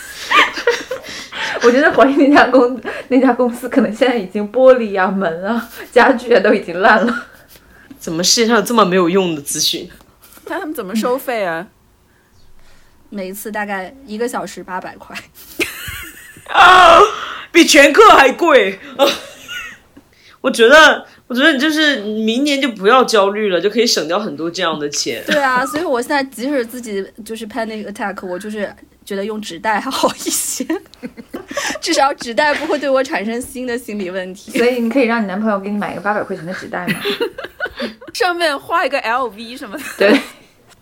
[1.64, 7.28] 我觉得怀疑那家公那家公司可能现在已经玻璃啊、门啊、家具啊都已经烂了。
[8.00, 9.90] 怎么世界上有这么没有用的咨询？
[10.46, 11.68] 那他们怎么收费啊？
[13.10, 15.16] 每一次大概一个小时八百块，
[16.48, 17.00] 啊，
[17.52, 18.80] 比全课还贵。
[18.98, 19.06] 啊
[20.42, 25.24] 我觉得，我觉得你就是明年就不要焦虑了，就可以省掉很多这样的钱。
[25.26, 28.70] 对啊，所以我现在即使自己就是 panic attack，我就是
[29.06, 30.68] 觉得用纸袋还好一些，
[31.80, 34.52] 至少纸袋不会对我产生新的心理问题。
[34.58, 37.00] 所以你可以让你男朋友给你买一个八百块钱的纸袋吗？
[38.14, 39.84] 上面画一个 LV 什么的。
[39.98, 40.20] 对，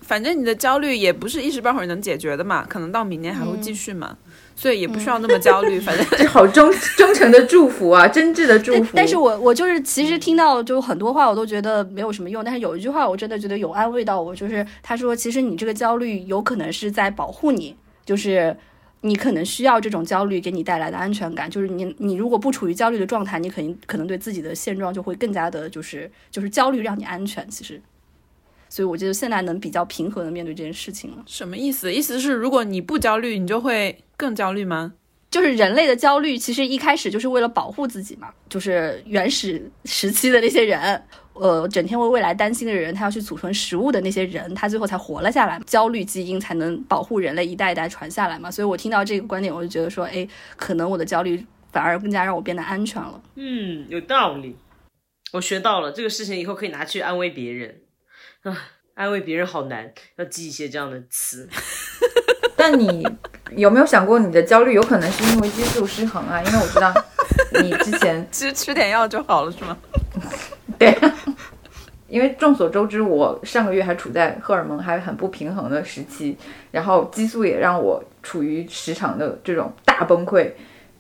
[0.01, 4.17] 反正你的焦虑也不是一时半会儿能解决的嘛，可能到明年还会继续嘛，
[4.59, 5.79] 所以也不需要那么焦虑。
[5.79, 8.91] 反正这好忠忠诚的祝福啊，真挚的祝福。
[8.93, 18.57] 但是我我就是其实听到就很多话我都觉得没有什么用，但是有一句话我真的觉得有安慰到我，就是他说其实你这个焦虑有可能是在保护你，就是。
[19.01, 27.47] 你可能需要这种焦虑给你带来的安全感，就是你你如果不处于焦虑的状态，你肯定可能对自己的现状就会更加的，就是就是焦虑让你安全。
[27.49, 27.81] 其实，
[28.69, 31.23] 所以我觉得现在能比较平和的面对这件事情了。
[31.25, 31.91] 什么意思？
[31.91, 34.93] 意思是如果你不焦虑，你就会更焦虑吗？
[35.31, 38.29] 就是人类的焦虑，其实一开始就是为了保护自己嘛。
[38.47, 40.99] 就是原始时期的那些人，
[41.33, 45.61] 呃，整天为未来担心的人，他要去储存食物的那些人，他最后才活了下来。
[45.67, 48.49] 焦虑基因才能保护人类一代一代传下来嘛。
[48.49, 53.21] 所以我听到这个观点，我就觉得说，哎，可能我的焦虑反而更加让我变得安全了。
[53.35, 54.55] 嗯，有道理。
[55.33, 57.81] 我学到了这个事情以后可以拿去安慰别人。
[58.43, 58.57] 啊，
[58.95, 61.47] 安慰别人好难，要记一些这样的词。
[62.55, 63.07] 但你
[63.51, 66.41] 有没有想过，你的焦虑有可能是因为激素失衡啊？
[66.43, 66.93] 因为我知道
[67.61, 69.77] 你之前 其实吃点药就好了，是吗？
[70.77, 70.93] 对，
[72.07, 76.37] 因为众所周知，我上个月还处在荷尔蒙还很不平衡的时期，
[76.71, 80.51] 然后激素也让我处于时常的这种大崩溃，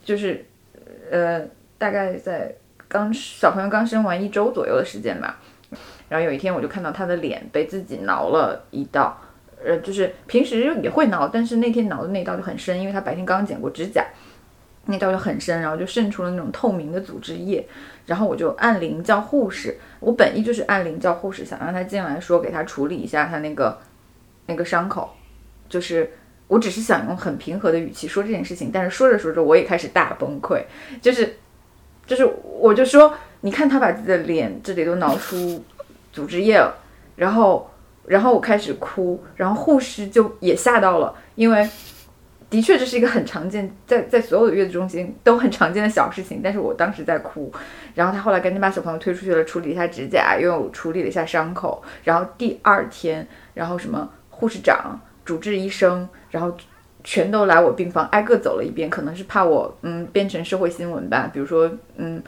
[0.03, 0.45] 就是
[1.11, 1.41] 呃，
[1.77, 2.55] 大概在
[2.87, 5.39] 刚小朋友刚生完一周左右的时间吧，
[6.09, 9.17] 然后有一天我就看到他的脸被自己挠了一道。
[9.61, 14.05] 呃，就是平时也会挠，但是那天挠的那道就很深，因为他白天刚剪过指甲，
[14.85, 17.67] 那道就很深，然后就渗出了那种透明的组织液，
[18.05, 23.77] 然后我就按铃叫护士，我本意就是按铃叫护士，想让他进来说给他处理一下他那个
[24.45, 25.09] 那个伤口，
[25.67, 26.09] 就是
[26.47, 30.63] 我只是想用很平和的语气说这件事情，但是说着说着我也开始大崩溃，
[31.01, 31.35] 就是
[32.07, 35.61] 就是我就说，你看他把自己的脸这里都挠出
[36.11, 36.75] 组织液了，
[37.15, 37.69] 然后。
[38.07, 41.69] 然后我开始哭，然后护士就也吓到了，因为
[42.49, 46.41] 的确这是一个很常见，在在所有的月子中心都很常见的小事情。
[46.43, 47.53] 但是我当时在哭，
[47.93, 51.83] 然后他后来赶紧把小朋友推出去了，处理一下指甲，又处理了一下伤口。
[52.03, 56.51] 然后第二天，然后什么护士长、主治医生，然后
[57.03, 62.19] 全都来我病房挨个走了一遍，可能是怕我嗯变成社会新闻吧，比如说嗯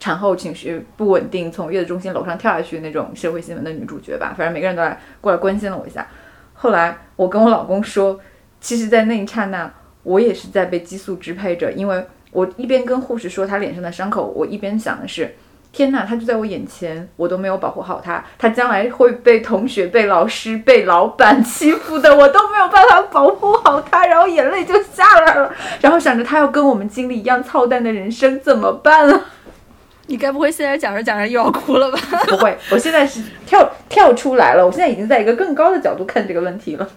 [0.00, 6.06] 产后情绪不稳定，从月子中心楼上跳下去那种社会新闻的女主角吧，反正每个人都来过来关心了我一下。
[6.54, 8.18] 后来我跟我老公说，
[8.60, 15.34] 其实，在那一刹那，我也是在被激素支配着，因为我一边跟护士说他脸上的伤口，我一边想的是。
[15.70, 29.26] 天呐，他就在我眼前，我都没有保护好他，他将来会被同学、被老师、被老板欺负的，我都没有办法保护好他，然后眼泪就下来了，然后想着他要跟我们经历一样操蛋的人生，怎么办啊？
[30.08, 31.98] 你该不会现在讲着讲着又要哭了吧？
[32.28, 36.90] 不会，我现在是跳跳出来了，我现在已经在一个更高的角度看这个问题了。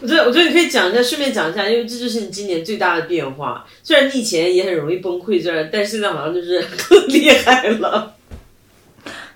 [0.00, 3.64] 我觉得，我觉得你可以讲一下，顺便讲一下，因为这就是你今年最大的变化。
[3.82, 8.14] 虽然你以前也很容易崩溃，这样，但是现在好像就是更厉害了。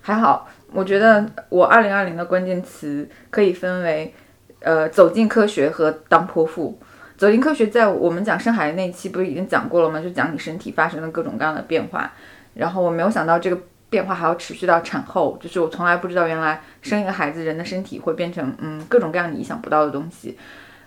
[0.00, 4.14] 还好，我觉得我二零二零的关键词可以分为，
[4.60, 6.78] 呃，走进科学和当泼妇。
[7.16, 10.00] 走进科学，在我们讲深海那一期不是已经讲过了吗？
[10.00, 12.12] 就讲你身体发生的各种各样的变化。
[12.58, 20.36] 然后我没有想到这个变化还要持续到产后，就是我从来不知道原来生一个孩子，人的身体会变成嗯各种各样你意想不到的东西。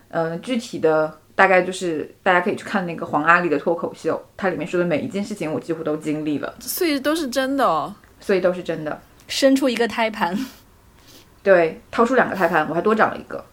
[0.10, 7.96] 嗯，具体的大概就是大家可以去看那个黄阿丽的脱口秀，它里面说的每一件事情我几乎都经历了，所以都是真的哦。
[8.20, 9.02] 所以都是真的。
[9.30, 10.38] 生出一个胎盘，
[11.42, 13.46] 对，掏出两个胎盘，我还多长了一个。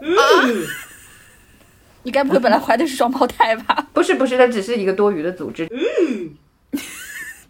[0.00, 0.66] 嗯，
[2.02, 3.86] 你该不会本来怀的是双胞胎吧？
[3.92, 5.68] 不是不是，它只是一个多余的组织。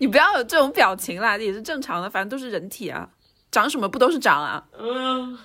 [0.04, 3.08] 你不要有这种表情啦，也是正常的，反正都是人体啊，
[3.50, 4.62] 长什么不都是长啊？
[4.78, 5.38] 嗯，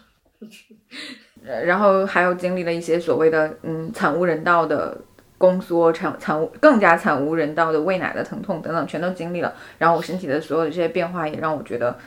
[1.66, 4.98] 然后还有经历了一些所谓的嗯惨无人道的
[5.38, 9.56] 宫缩、惨惨更加惨无人道的喂奶的疼痛等等，全都经历了。
[9.78, 11.98] 然后我身体的所有的这些变化也让我觉得，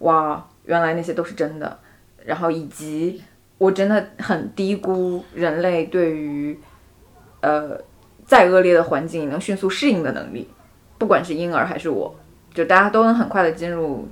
[0.00, 1.78] 哇，原来那些都是真的。
[2.26, 3.22] 然后以及
[3.56, 6.60] 我真的很低估人类对于
[7.40, 7.80] 呃
[8.26, 10.46] 再恶劣的环境能迅速适应的能力，
[11.02, 12.14] 不管是婴儿还是我，
[12.54, 14.08] 就大家都能很快的进入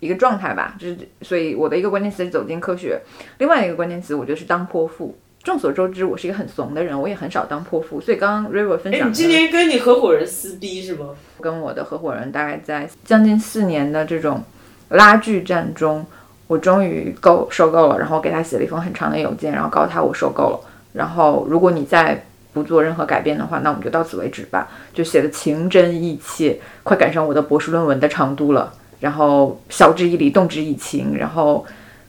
[0.00, 0.76] 一个状态吧。
[0.78, 3.00] 就是所以我的一个关键词是走进科学，
[3.38, 5.16] 另外一个关键词我觉得是当泼妇。
[5.42, 7.98] 众所周知，我是一个很怂的人，我也很少当泼妇。
[8.02, 11.06] 所以刚刚 River 分哎，享的，你今年跟你合伙人撕逼是吗？
[11.40, 14.44] 跟我的合伙人大概在将近四年的这种
[14.90, 16.04] 拉锯战中，
[16.48, 20.60] 我终于够收购了，然后给他写了一封很长的邮件，然后告诉他我收购了。
[20.92, 24.70] 然后如果你再不做任何改变的话，那我们就到此为止吧。
[24.94, 28.72] 就写的情真意切，快赶上我的博士论文的长度了。
[29.00, 31.66] 然后晓之以理，动之以情，然后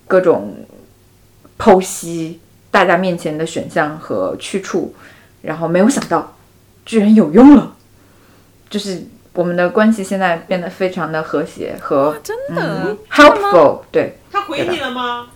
[0.07, 0.55] 各种
[1.59, 2.39] 剖析
[2.71, 4.95] 大家面前的选项和去处，
[5.41, 6.37] 然后没有想到
[6.85, 7.75] 居然有用了，
[8.69, 15.27] 就是我们的关系现在变得非常的和谐和真的，嗯 helpful，对他回你了吗？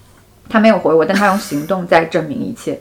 [0.47, 2.80] 他没有回我，但他用行动在证明一切。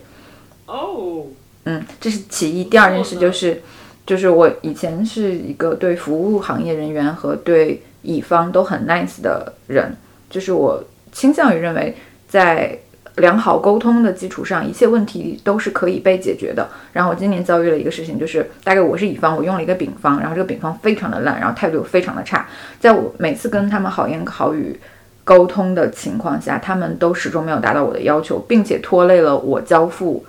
[0.66, 1.24] 哦，
[1.64, 2.64] 嗯，这是其一。
[2.64, 3.60] 第二件事就是，
[4.06, 9.94] 就是我以前是一个对服务行业人员和对乙方都很 nice 的人，
[10.28, 11.96] 就是我倾向于认为，
[12.28, 12.78] 在
[13.16, 16.68] 良好沟通的基础上，一切问题都是可以被解决的。
[16.92, 22.48] 然后我今年遭遇了一个事情，就是大概我是乙方，我用了一个丙方，然后这个丙方非常的烂，然后态度非常的差，
[22.80, 24.78] 在我每次跟他们好言好语。
[25.22, 30.24] 沟通的情况下，他们都始终没有达到我的要求，并且拖累了我交付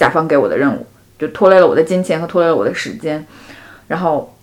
[0.00, 0.86] 甲方给我的任务，
[1.18, 3.26] 就拖累了我的金钱和拖累了我的时间。
[3.86, 4.34] 然后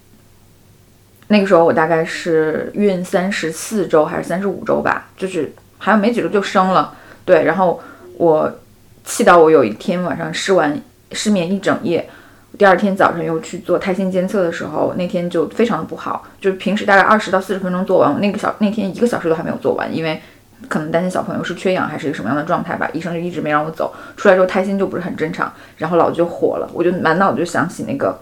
[1.30, 6.96] 那个时候我大概是孕三十四周还是三十五周吧，就是还有没几周就生了。
[7.26, 7.82] 对，然后
[8.18, 8.60] 我
[9.04, 10.80] 气到我有一天晚上失完
[11.12, 12.08] 失眠一整夜，
[12.56, 20.22] 第二天早上又去做胎心监测的时候，那天就非常的不好，就是平时大概二十到四十分钟做完，我那个小那天一个小时都还没有做完，因为
[20.68, 23.94] 可能担心小朋友是缺氧还是一个什么样的状态吧，医生就一直没让我走。
[24.16, 28.20] 出来之后胎心就不是很正常，然后老子就火了，我就满脑子就想起那个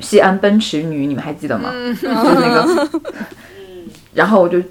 [0.00, 1.70] 西安奔驰女，你们还记得吗？
[1.72, 2.88] 就是那个，
[4.14, 4.62] 然后我就。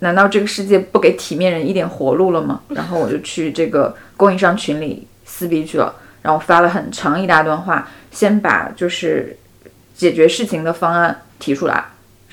[0.00, 2.60] 难道这个世界不给体面人一点活路了吗？
[2.68, 9.34] 然后我就去这个供应商群里撕逼去了，然后发了很长一大段话，先把就是
[9.94, 11.82] 解决事情的方案提出来，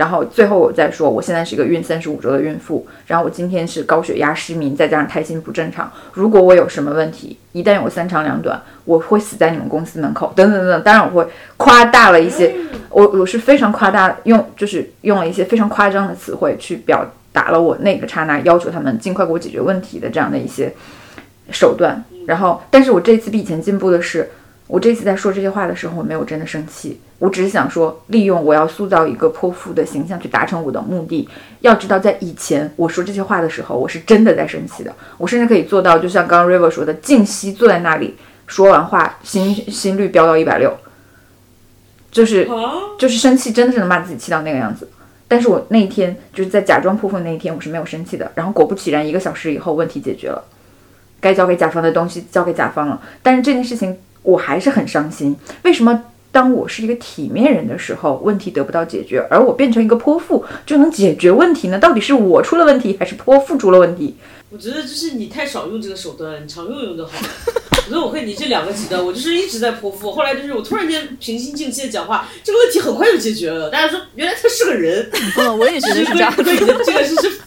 [0.01, 10.81] 然后最后我再说，我现在是一个孕三十五周的孕妇，然后我今天是高血压、失明，再加上胎心不正常，如果我有什么问题，一旦有三长两短，我会死在你们公司门口，等等等等。
[10.81, 12.55] 当然我会夸大了一些，
[12.89, 20.73] 我我是非常夸大，用就是用了一些非常夸张的词汇去表达了我那个刹那要求他们尽快给我解决问题的这样的一些
[21.51, 22.03] 手段。
[22.25, 24.31] 然后，但是我这次比以前进步的是，
[24.71, 31.27] 我这次在说这些话的时候，我没有真的生气，我只是想说，利用我要塑造一个泼妇的形象去达成我的目的。
[31.59, 38.15] 要知道，在以前我说这些话的时候，我是真的在生气的，我甚至可以做到，就像刚刚 River 说的，静息坐在那里，
[38.47, 40.73] 说完话心心率飙到一百六，
[42.09, 44.87] 就是啊，就是生气真的是能把自己气到那个样子。
[45.27, 48.31] 但是我那一天就是在假装泼妇那一天，我是没有生气的。
[48.35, 50.41] 然后果不其然，一个小时以后问题解决了，
[51.19, 53.01] 该交给甲方的东西交给甲方了。
[53.21, 55.35] 但是这件事情我还是很伤心。
[55.63, 61.77] 为什么当我是一个体面人的时候，问题得不到解决，而我变成一个泼妇就能解决问题呢？
[61.77, 64.15] 到底是我出了问题，还是泼妇出了问题？
[64.49, 67.27] 我觉得就是你太少用这个手段，你常用用就好了。
[67.87, 73.69] 我觉得我和你这两个极端，我就是一直在泼妇，后来就是我突然间平心静气的讲话，这个问题很快就解决了。
[73.69, 76.33] 大家说原来他是个人，嗯，我也觉得是这样。
[76.43, 77.41] 对你的这个是是，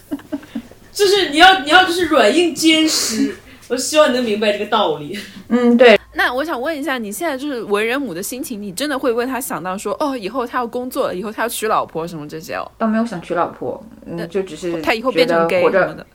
[0.93, 3.37] 就是你要你要就是软硬兼施。
[3.69, 5.19] 我希望你能明白这个道理。
[5.49, 12.71] 嗯，对，那我想问一下，你现在就是为人母的心情，你真的会为他想到说，哦，以后他要工作了，以后他要娶老婆什么这些哦？
[12.79, 16.07] 倒没有想娶老婆，嗯，就只是他以后变成得 gay 什么的。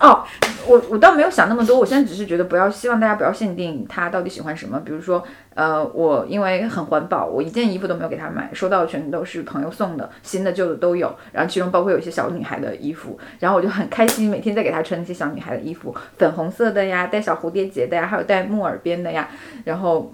[0.00, 0.24] 哦，
[0.66, 4.78] 我我倒没有想那么多，我现在只是觉得不要，希望大家不要限定他到底喜欢什么。
[4.84, 5.24] 比如说，
[5.54, 19.28] 呃，我因为很环保，我一件衣服都没有给他买，收到的全都是朋友送的，新的旧的都有，然后其中包括有一些小女孩的衣服，然后我就很开心，每天在给他穿那些小女孩的衣服，粉红色的呀，带小蝴蝶结的呀，还有带木耳边的呀，
[19.64, 20.12] 然后，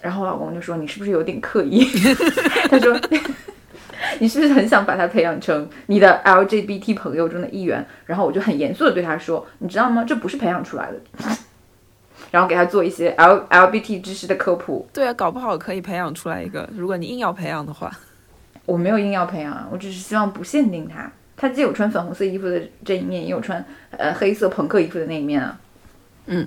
[0.00, 1.84] 然后老公就说你是不是有点刻意？
[2.68, 2.98] 他说。
[4.20, 7.84] 你是不是很想把他培养成你的 LGBT 朋友中的一员？
[8.06, 10.04] 然后我就很严肃的对他说：“你知道吗？
[10.04, 10.98] 这不是培养出来的。
[12.30, 14.86] ”然后给他做一些 L LGBT 知识的科普。
[14.92, 17.90] 对啊，搞不好可以培养出来一个，如果你硬要培养的话。
[18.64, 21.10] 我没有硬要培养啊，我只是希望不限定他。
[21.36, 25.58] 他既有穿粉红色衣服的这一面，也有穿呃黑色朋克衣服的那一面啊。
[26.26, 26.46] 嗯。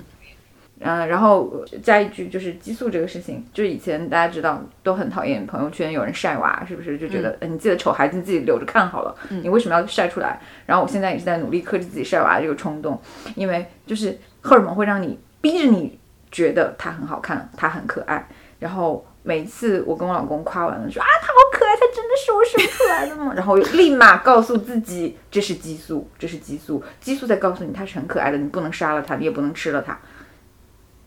[0.86, 10.40] 嗯，然后加一句就是激素这个事情，就是以前大家知道都很讨厌朋友圈有人晒娃，是不是就觉得，嗯，你自己的丑孩子你自己留着看好了，你为什么要晒出来？
[10.66, 13.02] 然后我现在也是在努力克制自己晒娃这个冲动，
[13.36, 15.98] 因为就是荷尔蒙会让你逼着你
[16.32, 18.28] 觉得他很好看，他很可爱。
[18.60, 23.34] 然后每一次我跟我老公夸完了说啊，他好可爱，他真的是我生出来的吗？
[23.36, 30.00] 然后又立马告诉自己这是激素，这是激素，激素在告诉你他是很可爱的，你不能杀了他，你也不能吃了他。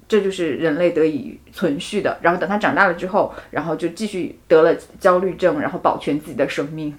[0.08, 2.18] 这就是人类得以存续的。
[2.22, 6.94] 然后等他长大了之后，然后就继续得了焦虑症，然后保全自己的生命。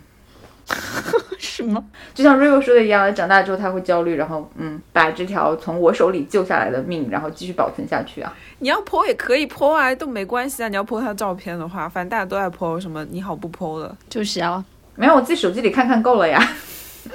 [1.40, 1.84] 什么？
[2.14, 8.32] 就像 Rio 说的一样，长大之后他会焦虑，然后嗯，把这条从我手里救下来的命，然后继续保存下去啊。
[8.60, 10.68] 你要 po 也可以 po 啊，都没关系啊。
[10.68, 13.98] 你要 po 他照片的话，反正大家都爱 po 什么你好不 po 的。
[14.08, 14.64] 就是啊，
[14.96, 16.40] 没有，我自己手机里看看够了呀。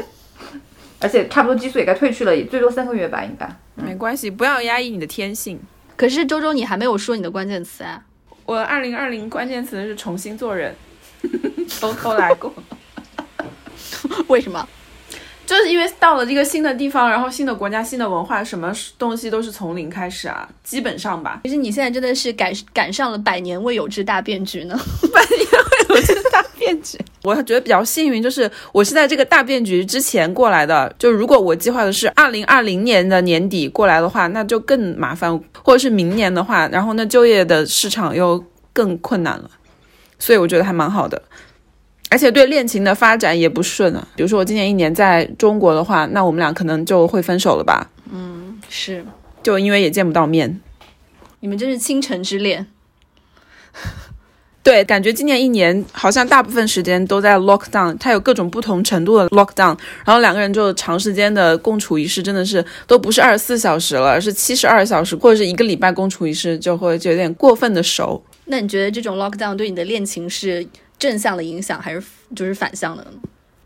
[1.00, 3.48] 而且差不多激素也该褪去了，也最多三个月吧，应该。
[3.76, 5.60] 没关系，不要压抑你的天性。
[5.96, 8.02] 可是周周你还没有说你的关键词啊。
[8.46, 10.74] 我二零二零关键词是重新做人，
[11.80, 12.52] 偷偷来过。
[14.28, 14.66] 为什么？
[15.46, 21.40] 就是因为到了这个新的地方，然后新的国家、新的文化，什么东西都是从零开始啊，基本上吧。
[21.44, 24.78] 其实你现在真的是赶赶上了百年未有之大变局呢。
[25.12, 25.46] 百年
[25.90, 30.92] 未有之大变局， 我觉得比较幸运，就是我是在这个大变局之前过来的。
[30.98, 38.42] 就如果我计划的是二零二零年的年底过来的话，那就更麻烦；或者是明年的话，然后那就业的市场又
[38.72, 39.50] 更困难了。
[40.18, 41.20] 所以我觉得还蛮好的。
[42.14, 44.06] 而且对恋情的发展也不顺啊。
[44.14, 47.90] 比如说我今年一年在中国的话，那我们俩可能就会分手了吧？
[48.12, 49.04] 嗯，是，
[49.42, 50.60] 就因为也见不到面。
[51.40, 52.68] 你们真是倾城之恋。
[54.62, 68.22] 对，感觉今年一年好像大部分时间都在 lock down，它有各种不同程度的 lock down，然后两个人就长时间的共处一室，真的是都不是二十四小时了，是七十二小时，或者是一个礼拜共处一室，就会就有点过分的熟。
[68.44, 70.64] 那你觉得这种 lock down 对你的恋情是？
[70.98, 72.02] 正向的影响还是
[72.34, 73.06] 就是反向的，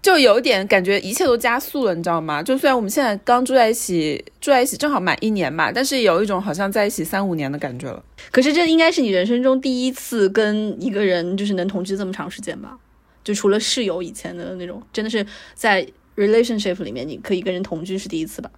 [0.03, 2.43] 就有点感觉一切都加速了，你知道吗？
[2.43, 8.03] 就虽然我们现在刚住在一起，住在一起正好满一年吧，但是有一种好像在一起三五年的感觉了。
[8.31, 12.76] 可是这应该是你人生中第一次跟一个人就是能同居这么长时间吧？
[13.22, 15.24] 就除了室友以前的那种，真的是
[15.55, 18.51] 在 relationship 里面你可以跟人同居是第一次吧？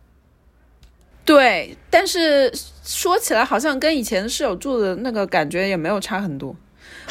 [1.24, 2.52] 对，但是
[2.82, 6.54] 说起来好像跟以前室友住的那个感觉也没有差很多。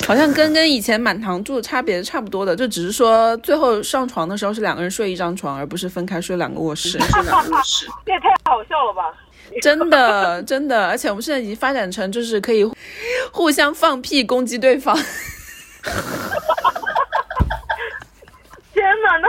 [0.07, 6.97] 好像跟跟以前满堂住的差别差不多的，就只是说最后上床的时候是两个人睡一张床，而不是分开睡两个卧室。
[8.05, 9.03] 这也太好笑了吧！
[9.61, 12.63] 真的真的，而且我们现在已经发展成就是可以
[13.31, 14.95] 互相放屁攻击对方。
[18.73, 19.27] 天哪，那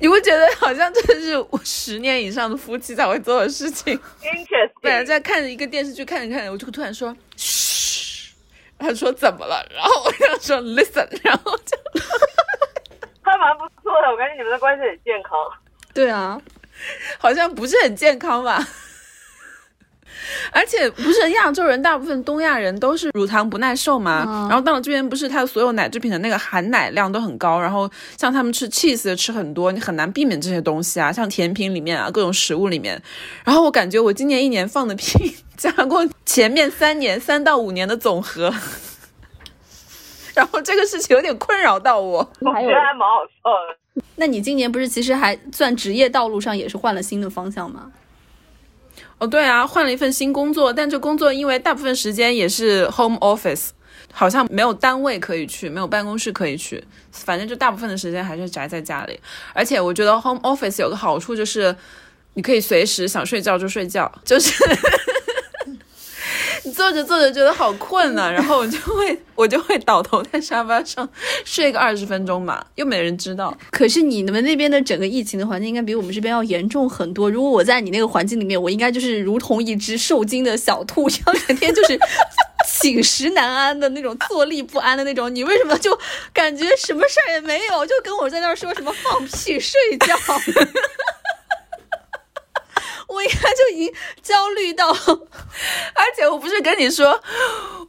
[0.00, 3.98] 你会觉得好像这是我十年以上的夫妻才会做的事情？
[4.82, 7.69] 本来在看着一个电视剧，看着看着，我就突然说嘘。
[8.80, 9.64] 他说怎么了？
[9.74, 11.76] 然后我就说 listen，然后就，
[13.22, 15.32] 还蛮不错的，我感觉你们的关系很健康。
[15.94, 16.40] 对啊，
[17.18, 18.58] 好像不是很健康吧？
[20.52, 24.24] 而且不是亚洲人，大部分东亚人都是乳糖不耐受嘛。
[24.26, 33.00] 嗯然后到了这边，不是它的所有奶制品的那个含奶量都很高，然后像他们吃 cheese 吃很多，你很难避免这些东西啊，像甜品里面啊，各种食物里面。
[33.44, 38.52] 然后我感觉我今年一年放的屁加过前面三年三到五年的总和。
[40.34, 44.02] 然后这个事情有点困扰到我，我觉得还蛮好笑的。
[44.16, 47.90] 那你今年不是其实还算职业道路上也是换了新的方向吗？
[49.20, 53.68] 哦，对啊，换了一份新工作，但这工作因为大部分时间也是 home office，
[54.10, 59.20] 好像没有单位可以去，没有办公室可以去，反正就大部分的时间还是宅在家里。
[59.52, 61.76] 而且我觉得 home office 有个好处就是，
[62.32, 64.52] 你可以随时想睡觉就睡觉，就是
[66.64, 71.08] 你坐着坐着觉得好困啊， 然后我就会我就会倒头在沙发上
[71.44, 73.56] 睡个二十分钟嘛，又没人知道。
[73.70, 77.30] 可是你们那边的整个疫情的环境应该比我们这边要严重很多。
[77.30, 81.98] 如果我在你那个环境里面，我应该就是如同一只受惊的小兔一样，整天就是
[82.80, 85.34] 寝食难安的那种，坐立不安的那种。
[85.34, 85.98] 你为什么就
[86.32, 90.16] 感觉什么事儿也没有，就跟我在那儿说什么放屁、睡觉？
[93.10, 93.92] 我应该就已经
[94.22, 94.88] 焦虑到，
[95.94, 97.20] 而且我不是跟你说，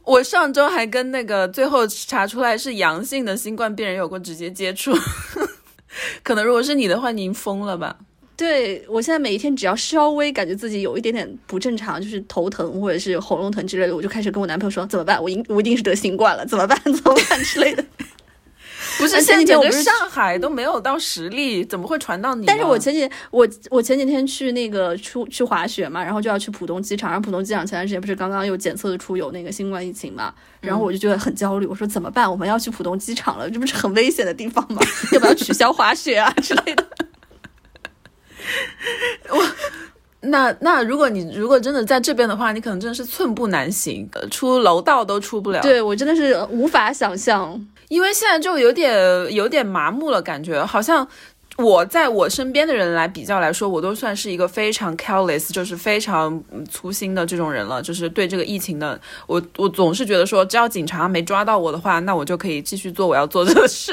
[0.04, 4.92] 我上周还跟那个最后查出来是阳性的新冠病人有过直接接触。
[6.24, 7.96] 可能如果是你的话，你疯了吧？
[8.36, 15.22] 对我现在每一天只要稍微感觉自己有一点点不正常，就是头疼或者是喉咙疼之类的，我就开始跟我男朋友说怎么办？
[15.22, 16.76] 我应我一定是得新冠了，怎么办？
[16.82, 17.84] 怎么办之类的。
[18.98, 22.46] 不是，而且现在整个那天我不是上海都没有到实力，怎么会传到你？
[22.46, 32.30] 但是我前几我我前几天去那个出去滑雪嘛，然后就要去浦东机场，然后浦东机场前段时间不是刚刚又检测出有那个新冠疫情嘛，然后我就觉得很焦虑，我说怎么办？
[32.30, 34.80] 我们要去浦东机场了，这不是很危险的地方吗？
[35.12, 36.86] 要不要取消滑雪啊之类的？
[39.30, 39.42] 我
[40.24, 47.60] 那那如果你如果真的在这边的话，你可能真的是寸步难行，呃出楼道都出不了。，对我真的是无法想象。
[47.92, 48.90] 因为现在就有点
[49.30, 51.06] 有点麻木了，感觉好像。
[51.58, 57.82] 我在我身边的人来比较来说，我都算是一个非常 careless，就是非常粗心的这种人了。
[57.82, 63.92] 就是对这个疫情的，我我总是觉得说，只要警察没抓到我的话，那我就可以继续做我要做的事。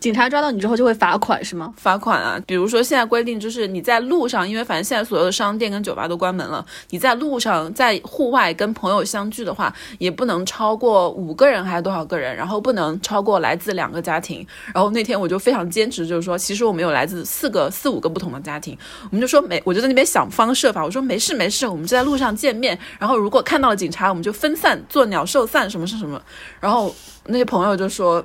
[0.00, 1.74] 警察抓到你之后就会罚款是吗？
[1.76, 14.44] 罚款啊，比如说现在规定就是你在路上，因为反正现在所有的商店跟酒吧都关门了，你在路上在户外跟朋友相聚的话，也不能超过五个人还是多少个人，然后不能超过来自两个家庭。
[14.74, 18.74] 然后那天我就非常坚持，就是说，其实我们有来自四个四五个不同的家庭，
[19.04, 26.18] 我们就说没，我就在那边想方设法，我说没事没事，我们就在路上见面，然后如果看到了警察，我们就分散做鸟兽散，什么是什么。
[26.58, 26.94] 然后
[27.26, 28.24] 那些朋友就说。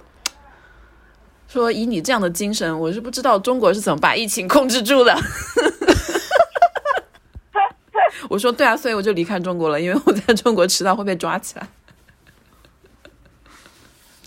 [1.60, 5.16] 说以你这样的精神，我是不知道中国是怎么把疫情控制住的。
[8.30, 11.68] 我说对啊，所以我就离开中国了，因为我在中国迟早会被抓起来。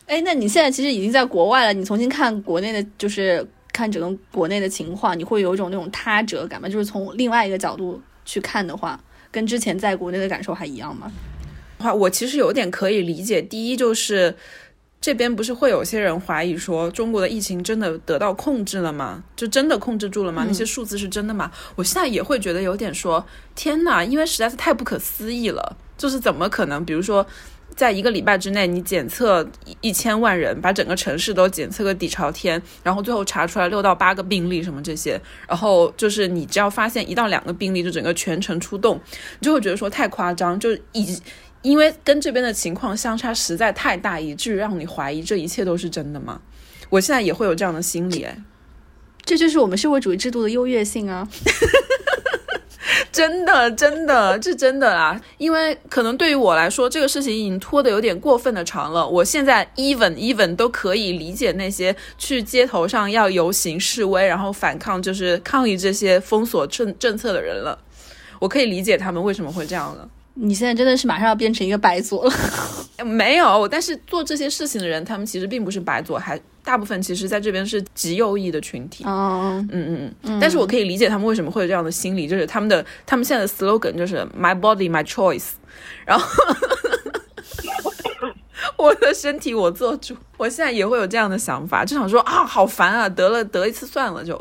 [0.07, 6.68] 哎，那你现在其实已经在国外了，你重新看国内的，就是看整个国内的情况，你会有一种那种他者感吗？
[6.68, 8.99] 就是从另外一个角度去看的话，
[9.31, 11.12] 跟之前在国内的感受还一样吗？
[11.79, 13.43] 话我其实有点可以理解。
[13.43, 14.35] 第一就是
[15.01, 19.22] 这边不是会有些人怀疑说中国的疫情真的得到控制了吗？
[19.36, 20.44] 就真的控制住了吗？
[20.46, 21.51] 那些数字是真的吗？
[21.76, 23.24] 我现在也会觉得有点说
[23.55, 26.84] 天哪，因为实在是太不可思议了，就是怎么可能？
[26.84, 27.26] 比如说。
[27.76, 39.01] 在一个礼拜之内，你检测一一千万人，把整个城市都检测个底朝天，然后最后查出来六到八个病例什么这些，然后就是你只要发现一到两个病例，就整个全城出动，
[39.38, 41.16] 你就会觉得说太夸张，就以
[41.62, 46.40] 因为跟这边的情况相差实在太大，以至于让你怀疑这一切都是真的吗？
[46.90, 48.36] 我现在也会有这样的心理，哎，
[49.24, 51.28] 这就是我们社会主义制度的优越性啊！
[53.12, 55.20] 真的，真的，这真的啦。
[55.38, 59.06] 因为可能对于我来说，这个事情已经拖得有点过分的长了。
[59.06, 67.78] 我现在 even even 都可以理解那些去街头上要游行示威，然后反抗，就是抗议这些封锁政政策的人了。
[68.38, 70.09] 我可以理解他们为什么会这样了。
[70.41, 72.32] 你现在真的是马上要变成一个白左了。
[73.05, 79.05] 没有，但是做这些事情的人，他们其实并不是白左，还大部分其实在这边是极右翼的群体。
[79.05, 80.41] 哦，嗯嗯嗯。
[80.41, 85.51] 但是我可以理解他们为什么会有这样的心理，就是他们的他们现在的 slogan 就是 My body, my choice，
[86.05, 86.26] 然后
[88.76, 90.16] 我的身体我做主。
[90.36, 94.41] 我现在也会有这样的想法，就想说啊，好烦啊，得了得一次算了就。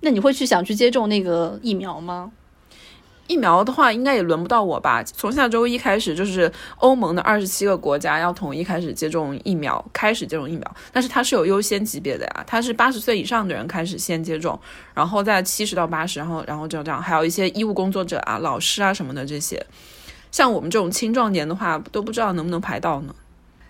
[0.00, 2.30] 那你会去想去接种那个疫苗吗？
[3.30, 5.04] 疫苗的话，应该也轮不到我吧？
[5.04, 10.76] 从下周一开始，就是欧盟的二十七个国家要统一开始接种疫苗，开始接种疫苗。
[10.92, 14.58] 但是它是有优先级别的呀，它是八十岁以上的人开始先接种，
[14.92, 19.64] 然后在七十到八十，然后然后就这样，还有一些医务工作者啊、老师啊什么的这些。
[20.32, 23.14] 像我们这种青壮年的话，都不知道能不能排到呢。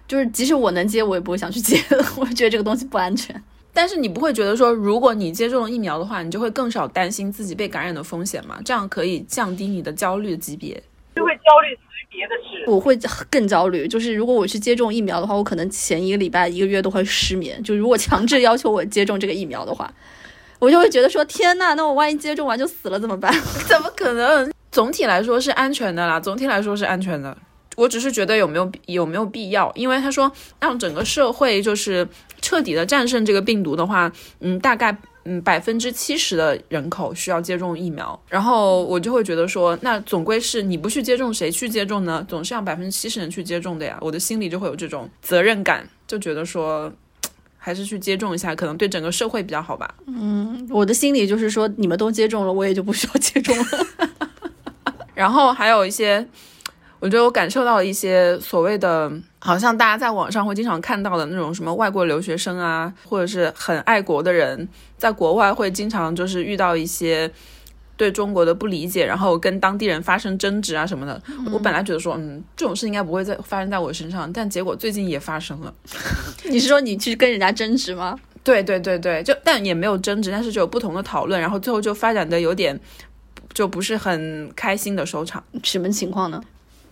[0.09, 1.79] 就是即使我能接，我也不会想去接，
[2.17, 3.43] 我觉得这个东西不安全。
[3.73, 8.59] 但是你不会觉得说，如果你接种了疫苗的话，你就会更少担心自己被感染的风险嘛？
[8.65, 10.83] 这样可以降低你的焦虑级别。
[11.17, 11.79] 就会焦虑于
[12.11, 12.71] 别的事。
[12.71, 12.99] 我会
[13.31, 17.63] 更焦虑，就是如果我去接种疫苗的话，我可能前一个礼拜、一个月都会失眠。
[17.63, 19.93] 就如果强制要求我接种这个疫苗的话，
[20.59, 23.33] 我就会觉得说：天呐，那我万一接种完就死了怎么办？
[23.67, 24.53] 怎么可能？
[24.71, 27.37] 总体来说是安全的啦，总体来说是安全的。
[27.77, 29.73] 我只是觉得有没有有没有必要？
[29.75, 32.07] 因为他说让整个社会就是
[32.41, 34.11] 彻底的战胜这个病毒的话，
[34.41, 38.19] 嗯，大概嗯百分之七十的人口需要接种疫苗。
[38.29, 42.25] 然后我就会觉得说，那总归是你不去接种，谁去接种呢？
[42.29, 43.99] 总是让百分之七十人去接种的呀。
[44.01, 46.93] 我的心里就会有这种责任感，就觉得说
[47.59, 49.95] 还是去接种一下，可能对整个社会比较好吧。
[50.07, 53.65] 嗯，我的心里就是说，你们都接种了，我也就不需要接种了。
[55.15, 56.27] 然后还有一些。
[57.01, 67.31] 我觉得我感受到了一些所谓的，好像大家在网上会经常看到的那种什么外国留学生啊，或者是很爱国的人，在国外会经常就是遇到一些
[67.97, 71.21] 对中国的不理解，然后跟当地人发生争执啊什么的。
[71.51, 75.73] 我本来觉得说，嗯，这种事应该不会再发生在我身上，但结果最近也发生了。
[76.51, 78.19] 你是说你去跟人家争执吗？
[78.45, 82.79] 对对对对，就但也没有争执，但是就有不同的讨论，然后最后就发展的有点
[83.55, 85.43] 就不是很开心的收场。
[85.63, 86.43] 什么情况呢？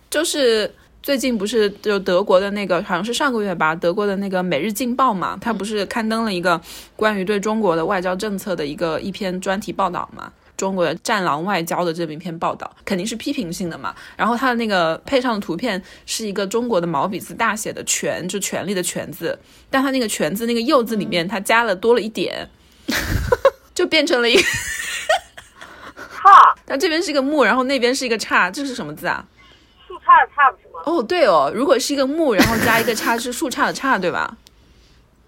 [0.09, 6.59] 就是最近不是就德国的那个，好像是上个月吧，德国的那个《每日镜报》嘛，它不是刊登了一个
[6.95, 10.31] 关于对中国的外交政策的一个一篇专题报道嘛？
[10.57, 13.95] 中国的战狼外交的这么一篇报道，肯定是批评性的嘛。
[14.17, 19.39] 然后它的那个配上的图片是一个中国的毛笔字大写的“权”，就权力的“权”字，
[19.69, 22.49] 但它那个“权”字那个“右”字里面，它加了多了一点，
[23.73, 24.41] 就变成了一个
[25.95, 29.25] 哈，它这边是一个木，然后那边是一个叉，这是什么字啊？
[30.09, 30.81] 树杈的叉不是吗？
[30.85, 34.35] 哦，对哦，如果是一个木，然后加一个叉，是树杈的杈，对吧？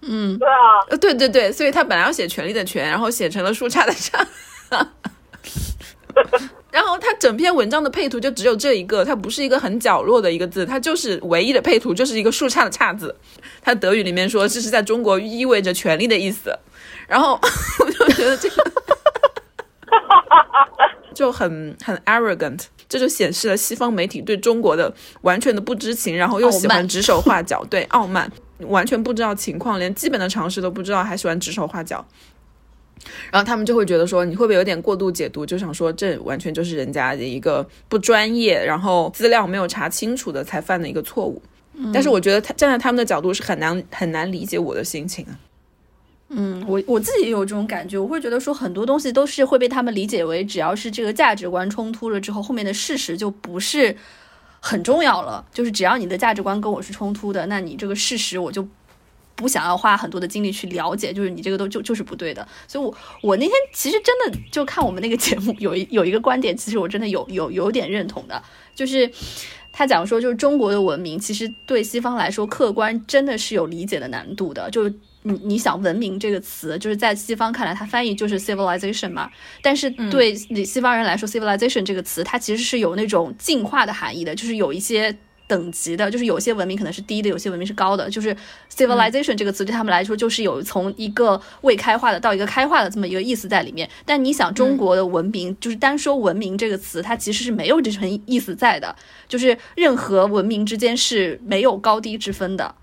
[0.00, 4.26] 嗯，对啊，呃，对对对，所以他本来要写权力的权，然后写成了树杈的杈。
[6.70, 13.14] 然后他整篇文章的配图就只有这一个，它不是一个很角落的一个字，它就是唯一的配图，就是一个树杈的杈字。
[13.62, 16.58] 他德语里面说这是在中国意味着权力的意思。
[17.06, 17.38] 然后
[17.80, 18.64] 我就觉得这个
[21.12, 22.58] 就很很 arrogant，
[22.88, 24.92] 这就显示了西方媒体对中国的
[25.22, 32.04] 完全的不知情，然后又喜欢指手画脚，对傲慢，完全不知道情况，连基本的常识都不知道，还喜欢指手画脚。
[33.32, 35.44] 然后他们就会觉得说，你会不会有点过度解读？
[35.44, 41.42] 就想说，这完全就是人家的一个不专业，然后资料没有查清楚的才犯的一个错误。
[41.92, 45.34] 但是我觉得他站在他们的角度是很难很难理解我的心情啊。
[46.34, 53.96] 嗯，我我自己也有这种感觉，我会觉得说很多东西都是会被他们理解为，只要是这个价值观冲突了之后，后面的事实就不是
[54.60, 55.44] 很重要了。
[55.52, 58.66] 就是只要你的价值观跟我是冲突的，那你这个事实我就
[59.34, 62.46] 不想要花很多的精力去了解，就是你这个都就就是不对的。
[62.66, 68.42] 所以我，我那天其实真的就看我们那个节目，有一有一个观点，其实我真的有有有点认同的，
[68.74, 69.10] 就是。
[69.74, 74.70] 他讲说，就是中国的文明，其实对西方来说，客观真的是有理解的难度的。
[74.70, 74.84] 就
[75.22, 79.30] 你你想“文明”这个词，就是在西方看来，它翻译就是 civilization 嘛。
[79.62, 85.16] 但是对西方人来说，civilization 这个词，它其实是有那种进化的含义的，就是有一些
[85.46, 88.10] 等级的，就是有些文明可能是低的，有些文明是高的。
[88.10, 88.34] 就是
[88.74, 93.88] civilization 这个词对他们来说，就是有从一个未开化的到一个开化的这么一个意思在里面。
[94.04, 98.96] 但你想，中国的文明，就是单说文明这个词，它其实是没有这层意思在的。
[99.28, 102.74] 就是任何文明之间是没有高低之分的。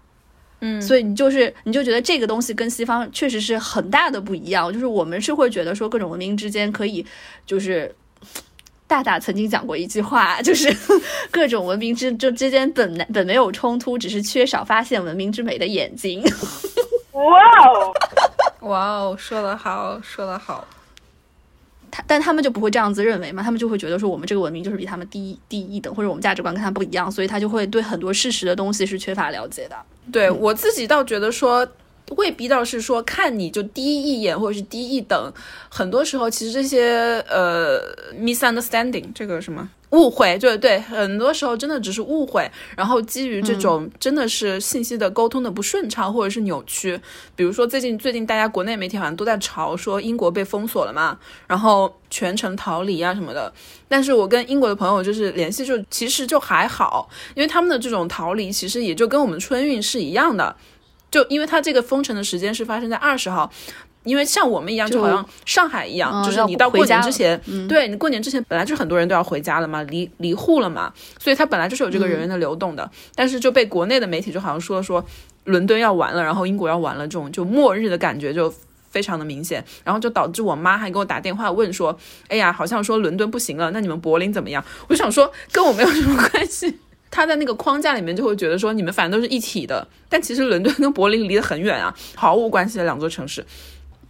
[0.62, 7.06] 嗯所以你就是你就觉得这个东西跟西方确实是很大的不一样，就是我们是会觉得说各种文明之间可以
[7.46, 7.94] 就是。
[8.90, 10.76] 大大曾经讲过一句话， 就是
[11.30, 16.24] 各种文明之就之间本本没有冲突，只是缺少发现文明之美的眼睛。
[17.12, 17.22] 哇
[17.68, 17.94] 哦，
[18.62, 20.68] 哇哦，说得好，说得好。
[21.92, 29.76] 他但他们就不会这样子认为嘛，他们就会觉得说我们这个文明就是比他们低低一等，或者我们价值观跟他不一样，所以他就会对很多事实的东西是缺乏了解的。
[30.12, 31.68] 对我自己倒觉得说，
[32.18, 35.32] 未必倒是说看你就低一眼或者是低一等，
[35.70, 37.80] 很多时候其实这些呃
[38.14, 47.00] misunderstanding 这个什么误会，对对，很多时候真的只是误会，然后基于这种真的是信息的沟通的不顺畅或者是扭曲，
[47.36, 51.18] 比如说最近最近大家国内媒体好像都在吵说英国被封锁了嘛，
[51.48, 53.52] 然后全程逃离啊什么的，
[53.88, 60.56] 但是我跟英国的朋友就是联系就其实就还好，因为他们的这种逃离其实也就跟我们春运是一样的，
[61.10, 63.52] 就因为它这个封城的时间是发生在二十号。
[64.04, 72.90] 因为像我们一样，就好像上海一样，就是你到过年之前，对你过年之前本来就很多人都要回家了嘛，离离沪了嘛，所以它本来就是有这个人员的流动的。
[73.14, 75.04] 但是就被国内的媒体就好像说说
[75.44, 78.54] 伦敦要完了，然后英国要完了，这种就末日的感觉就
[78.90, 81.96] 非常的明显，然后就导致我妈还给我打电话问说，
[82.30, 84.64] 哎呀，好像说伦敦不行了，那你们柏林怎么样？
[84.88, 86.80] 我想说跟我没有什么关系。
[87.12, 93.44] 他在那个框架里面就会觉得说你们反正都是一体的，但其实伦敦跟柏林离得很远啊，毫无关系的两座城市。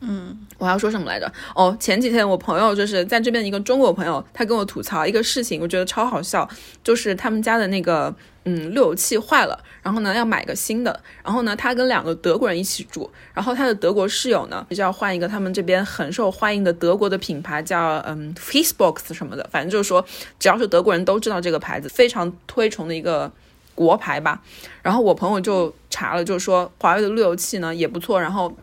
[0.02, 1.30] 嗯，我要说什么来着？
[1.54, 6.48] 哦，前几天我朋友就是在这边一个中国朋友，他跟我吐槽一个事情，我觉得超好笑，
[6.82, 20.06] 就是他们家的那个嗯路由器坏了，然后呢要买个新的，然后呢他跟两个德国人一起住，然后他的德国室友呢就要换一个他们这边很受欢迎的德国的品牌，叫嗯 Fixbox 什么的，反正就是说
[20.40, 23.30] 只要是德国人都知道这个牌子，非常推崇的一个
[23.76, 24.42] 国牌吧。
[24.82, 28.56] 然后我朋友就查了，就说华为的路由器呢也不错，然后。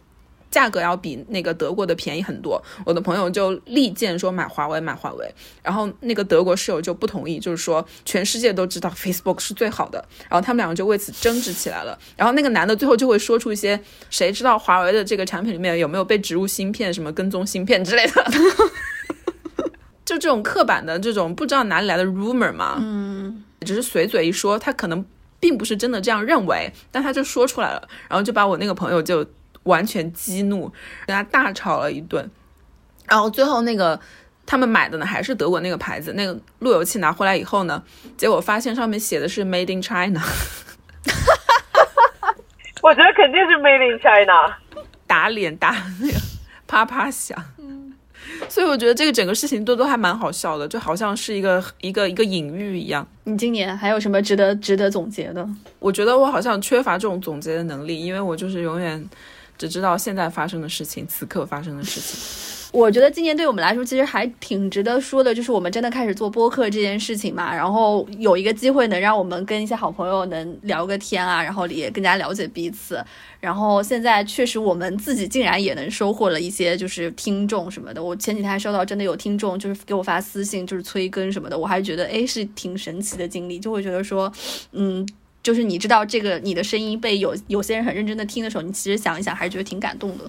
[0.56, 11.98] 价格要比那个德国的便宜很多，我的朋友就力荐说买华为买华为，然后那个德国室友就不同意，就是说全世界都知道 Facebook 是最好的，然后他们两个就为此争执起来了。
[12.16, 13.78] 然后那个男的最后就会说出一些
[14.08, 18.24] 谁知道华为的这个产品里面有没有被植入芯片，什么跟踪芯片之类的，
[20.06, 25.04] 就这种刻板的这种不知道哪里来的 rumor 嘛，嗯，只是随嘴一说，他可能
[25.38, 29.26] 并不是真的这样认为，但他就说出来了，然后就把我那个朋友就。
[29.66, 30.72] 完全激怒，
[31.06, 32.28] 跟他大吵了一顿，
[33.06, 34.00] 然后最后那个
[34.46, 37.82] 他们买的呢还是德国那个牌子，那个路由器拿回来以后呢，
[38.16, 40.22] 结果发现上面写的是 Made in China，
[42.82, 44.56] 我觉得肯定是 Made in China，
[45.06, 46.14] 打脸打那个
[46.66, 47.36] 啪啪响，
[48.48, 53.04] 所以我觉得这个整个事情都都还蛮好笑的，就好像是一个一个一个隐喻一样。
[53.24, 55.44] 你今年还有什么值得值得总结的？
[55.80, 59.04] 我觉得我好像缺乏这种总结的能力，因为我就是永远。
[59.58, 62.18] 只知道现在发生的事情，此刻发生的事情。
[62.72, 73.02] 我觉得今年对我们来说其实还挺值得说的，就是我们真的开始做播客这件事情嘛，然后有一个机会能让我们跟一些好朋友能聊个天啊，然后也更加了解彼此。
[73.40, 78.02] 然后现在确实我们自己竟然也能收获了一些就是听众什么的。
[78.02, 84.30] 我前几天还收到真的有听众就是给我发私信，就是催更什么的，我还觉得哎是挺神奇的经历，就会觉得说
[84.72, 85.06] 嗯。
[85.46, 90.24] 就是你知道这个你的声音被有有些人很认真的听的时候，你其实想一想还是觉得挺感动的。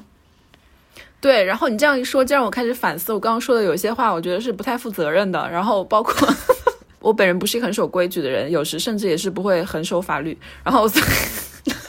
[1.19, 5.49] 对，然后你这样一说，就让我开始反思我刚刚说的有些话，我觉得是不太负责任的。
[5.49, 6.13] 然后包括
[7.01, 10.37] 我本人不是一个很守规矩的人，有时甚至也是不会很守法律。
[10.63, 10.87] 然后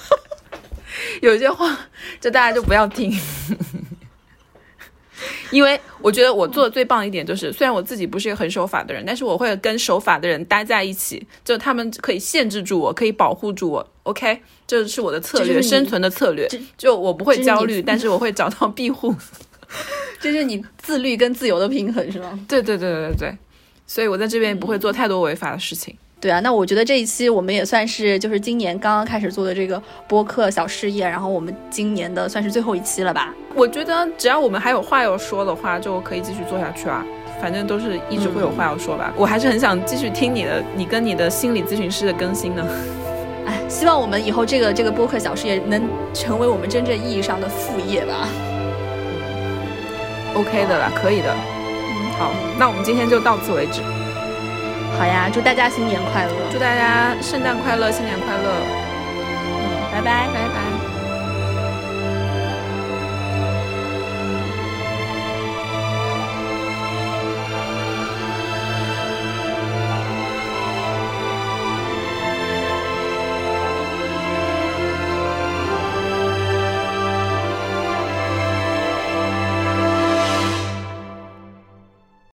[1.20, 1.78] 有些话
[2.18, 3.12] 就大家就不要听。
[5.50, 13.88] 因为我觉得我做的最棒的一点就是，虽然我自己不是一个很守法的人，但是我会跟守法的人待在一起，就他们可以限制住我，可以保护住我。
[14.02, 16.48] OK，这是我的策略，生存的策略。
[16.76, 19.14] 就我不会焦虑，但是我会找到庇护。
[20.20, 22.38] 这是你自律跟自由的平衡，是吗？
[22.48, 23.38] 对对对对对对，
[23.86, 25.94] 所以我在这边不会做太多违法的事情。
[26.20, 33.32] 对啊，那我觉得这一期我们也算是就是今年刚刚开始做的这个播客小事业，然后我们今年的算是最后一期了吧？
[33.54, 37.04] 我觉得只要我们还有话要说的话，就可以继续做下去啊。
[37.40, 39.14] 反正都是一直会有话要说吧。
[39.16, 42.66] 我还是很想继续听你的，你跟你的心理咨询师的更新呢。
[43.46, 45.80] 哎，希望我们以后这个这个播客小事业能
[46.12, 48.28] 成为我们真正意义上的副业吧。
[50.34, 51.32] OK 的啦，可以的。
[51.32, 53.82] 嗯，好，那我们今天就到此为止。
[54.98, 56.32] 好呀，祝大家新年快乐！
[56.50, 58.66] 祝大家圣诞快乐，新年快乐！
[58.66, 60.77] 嗯，拜拜，拜拜。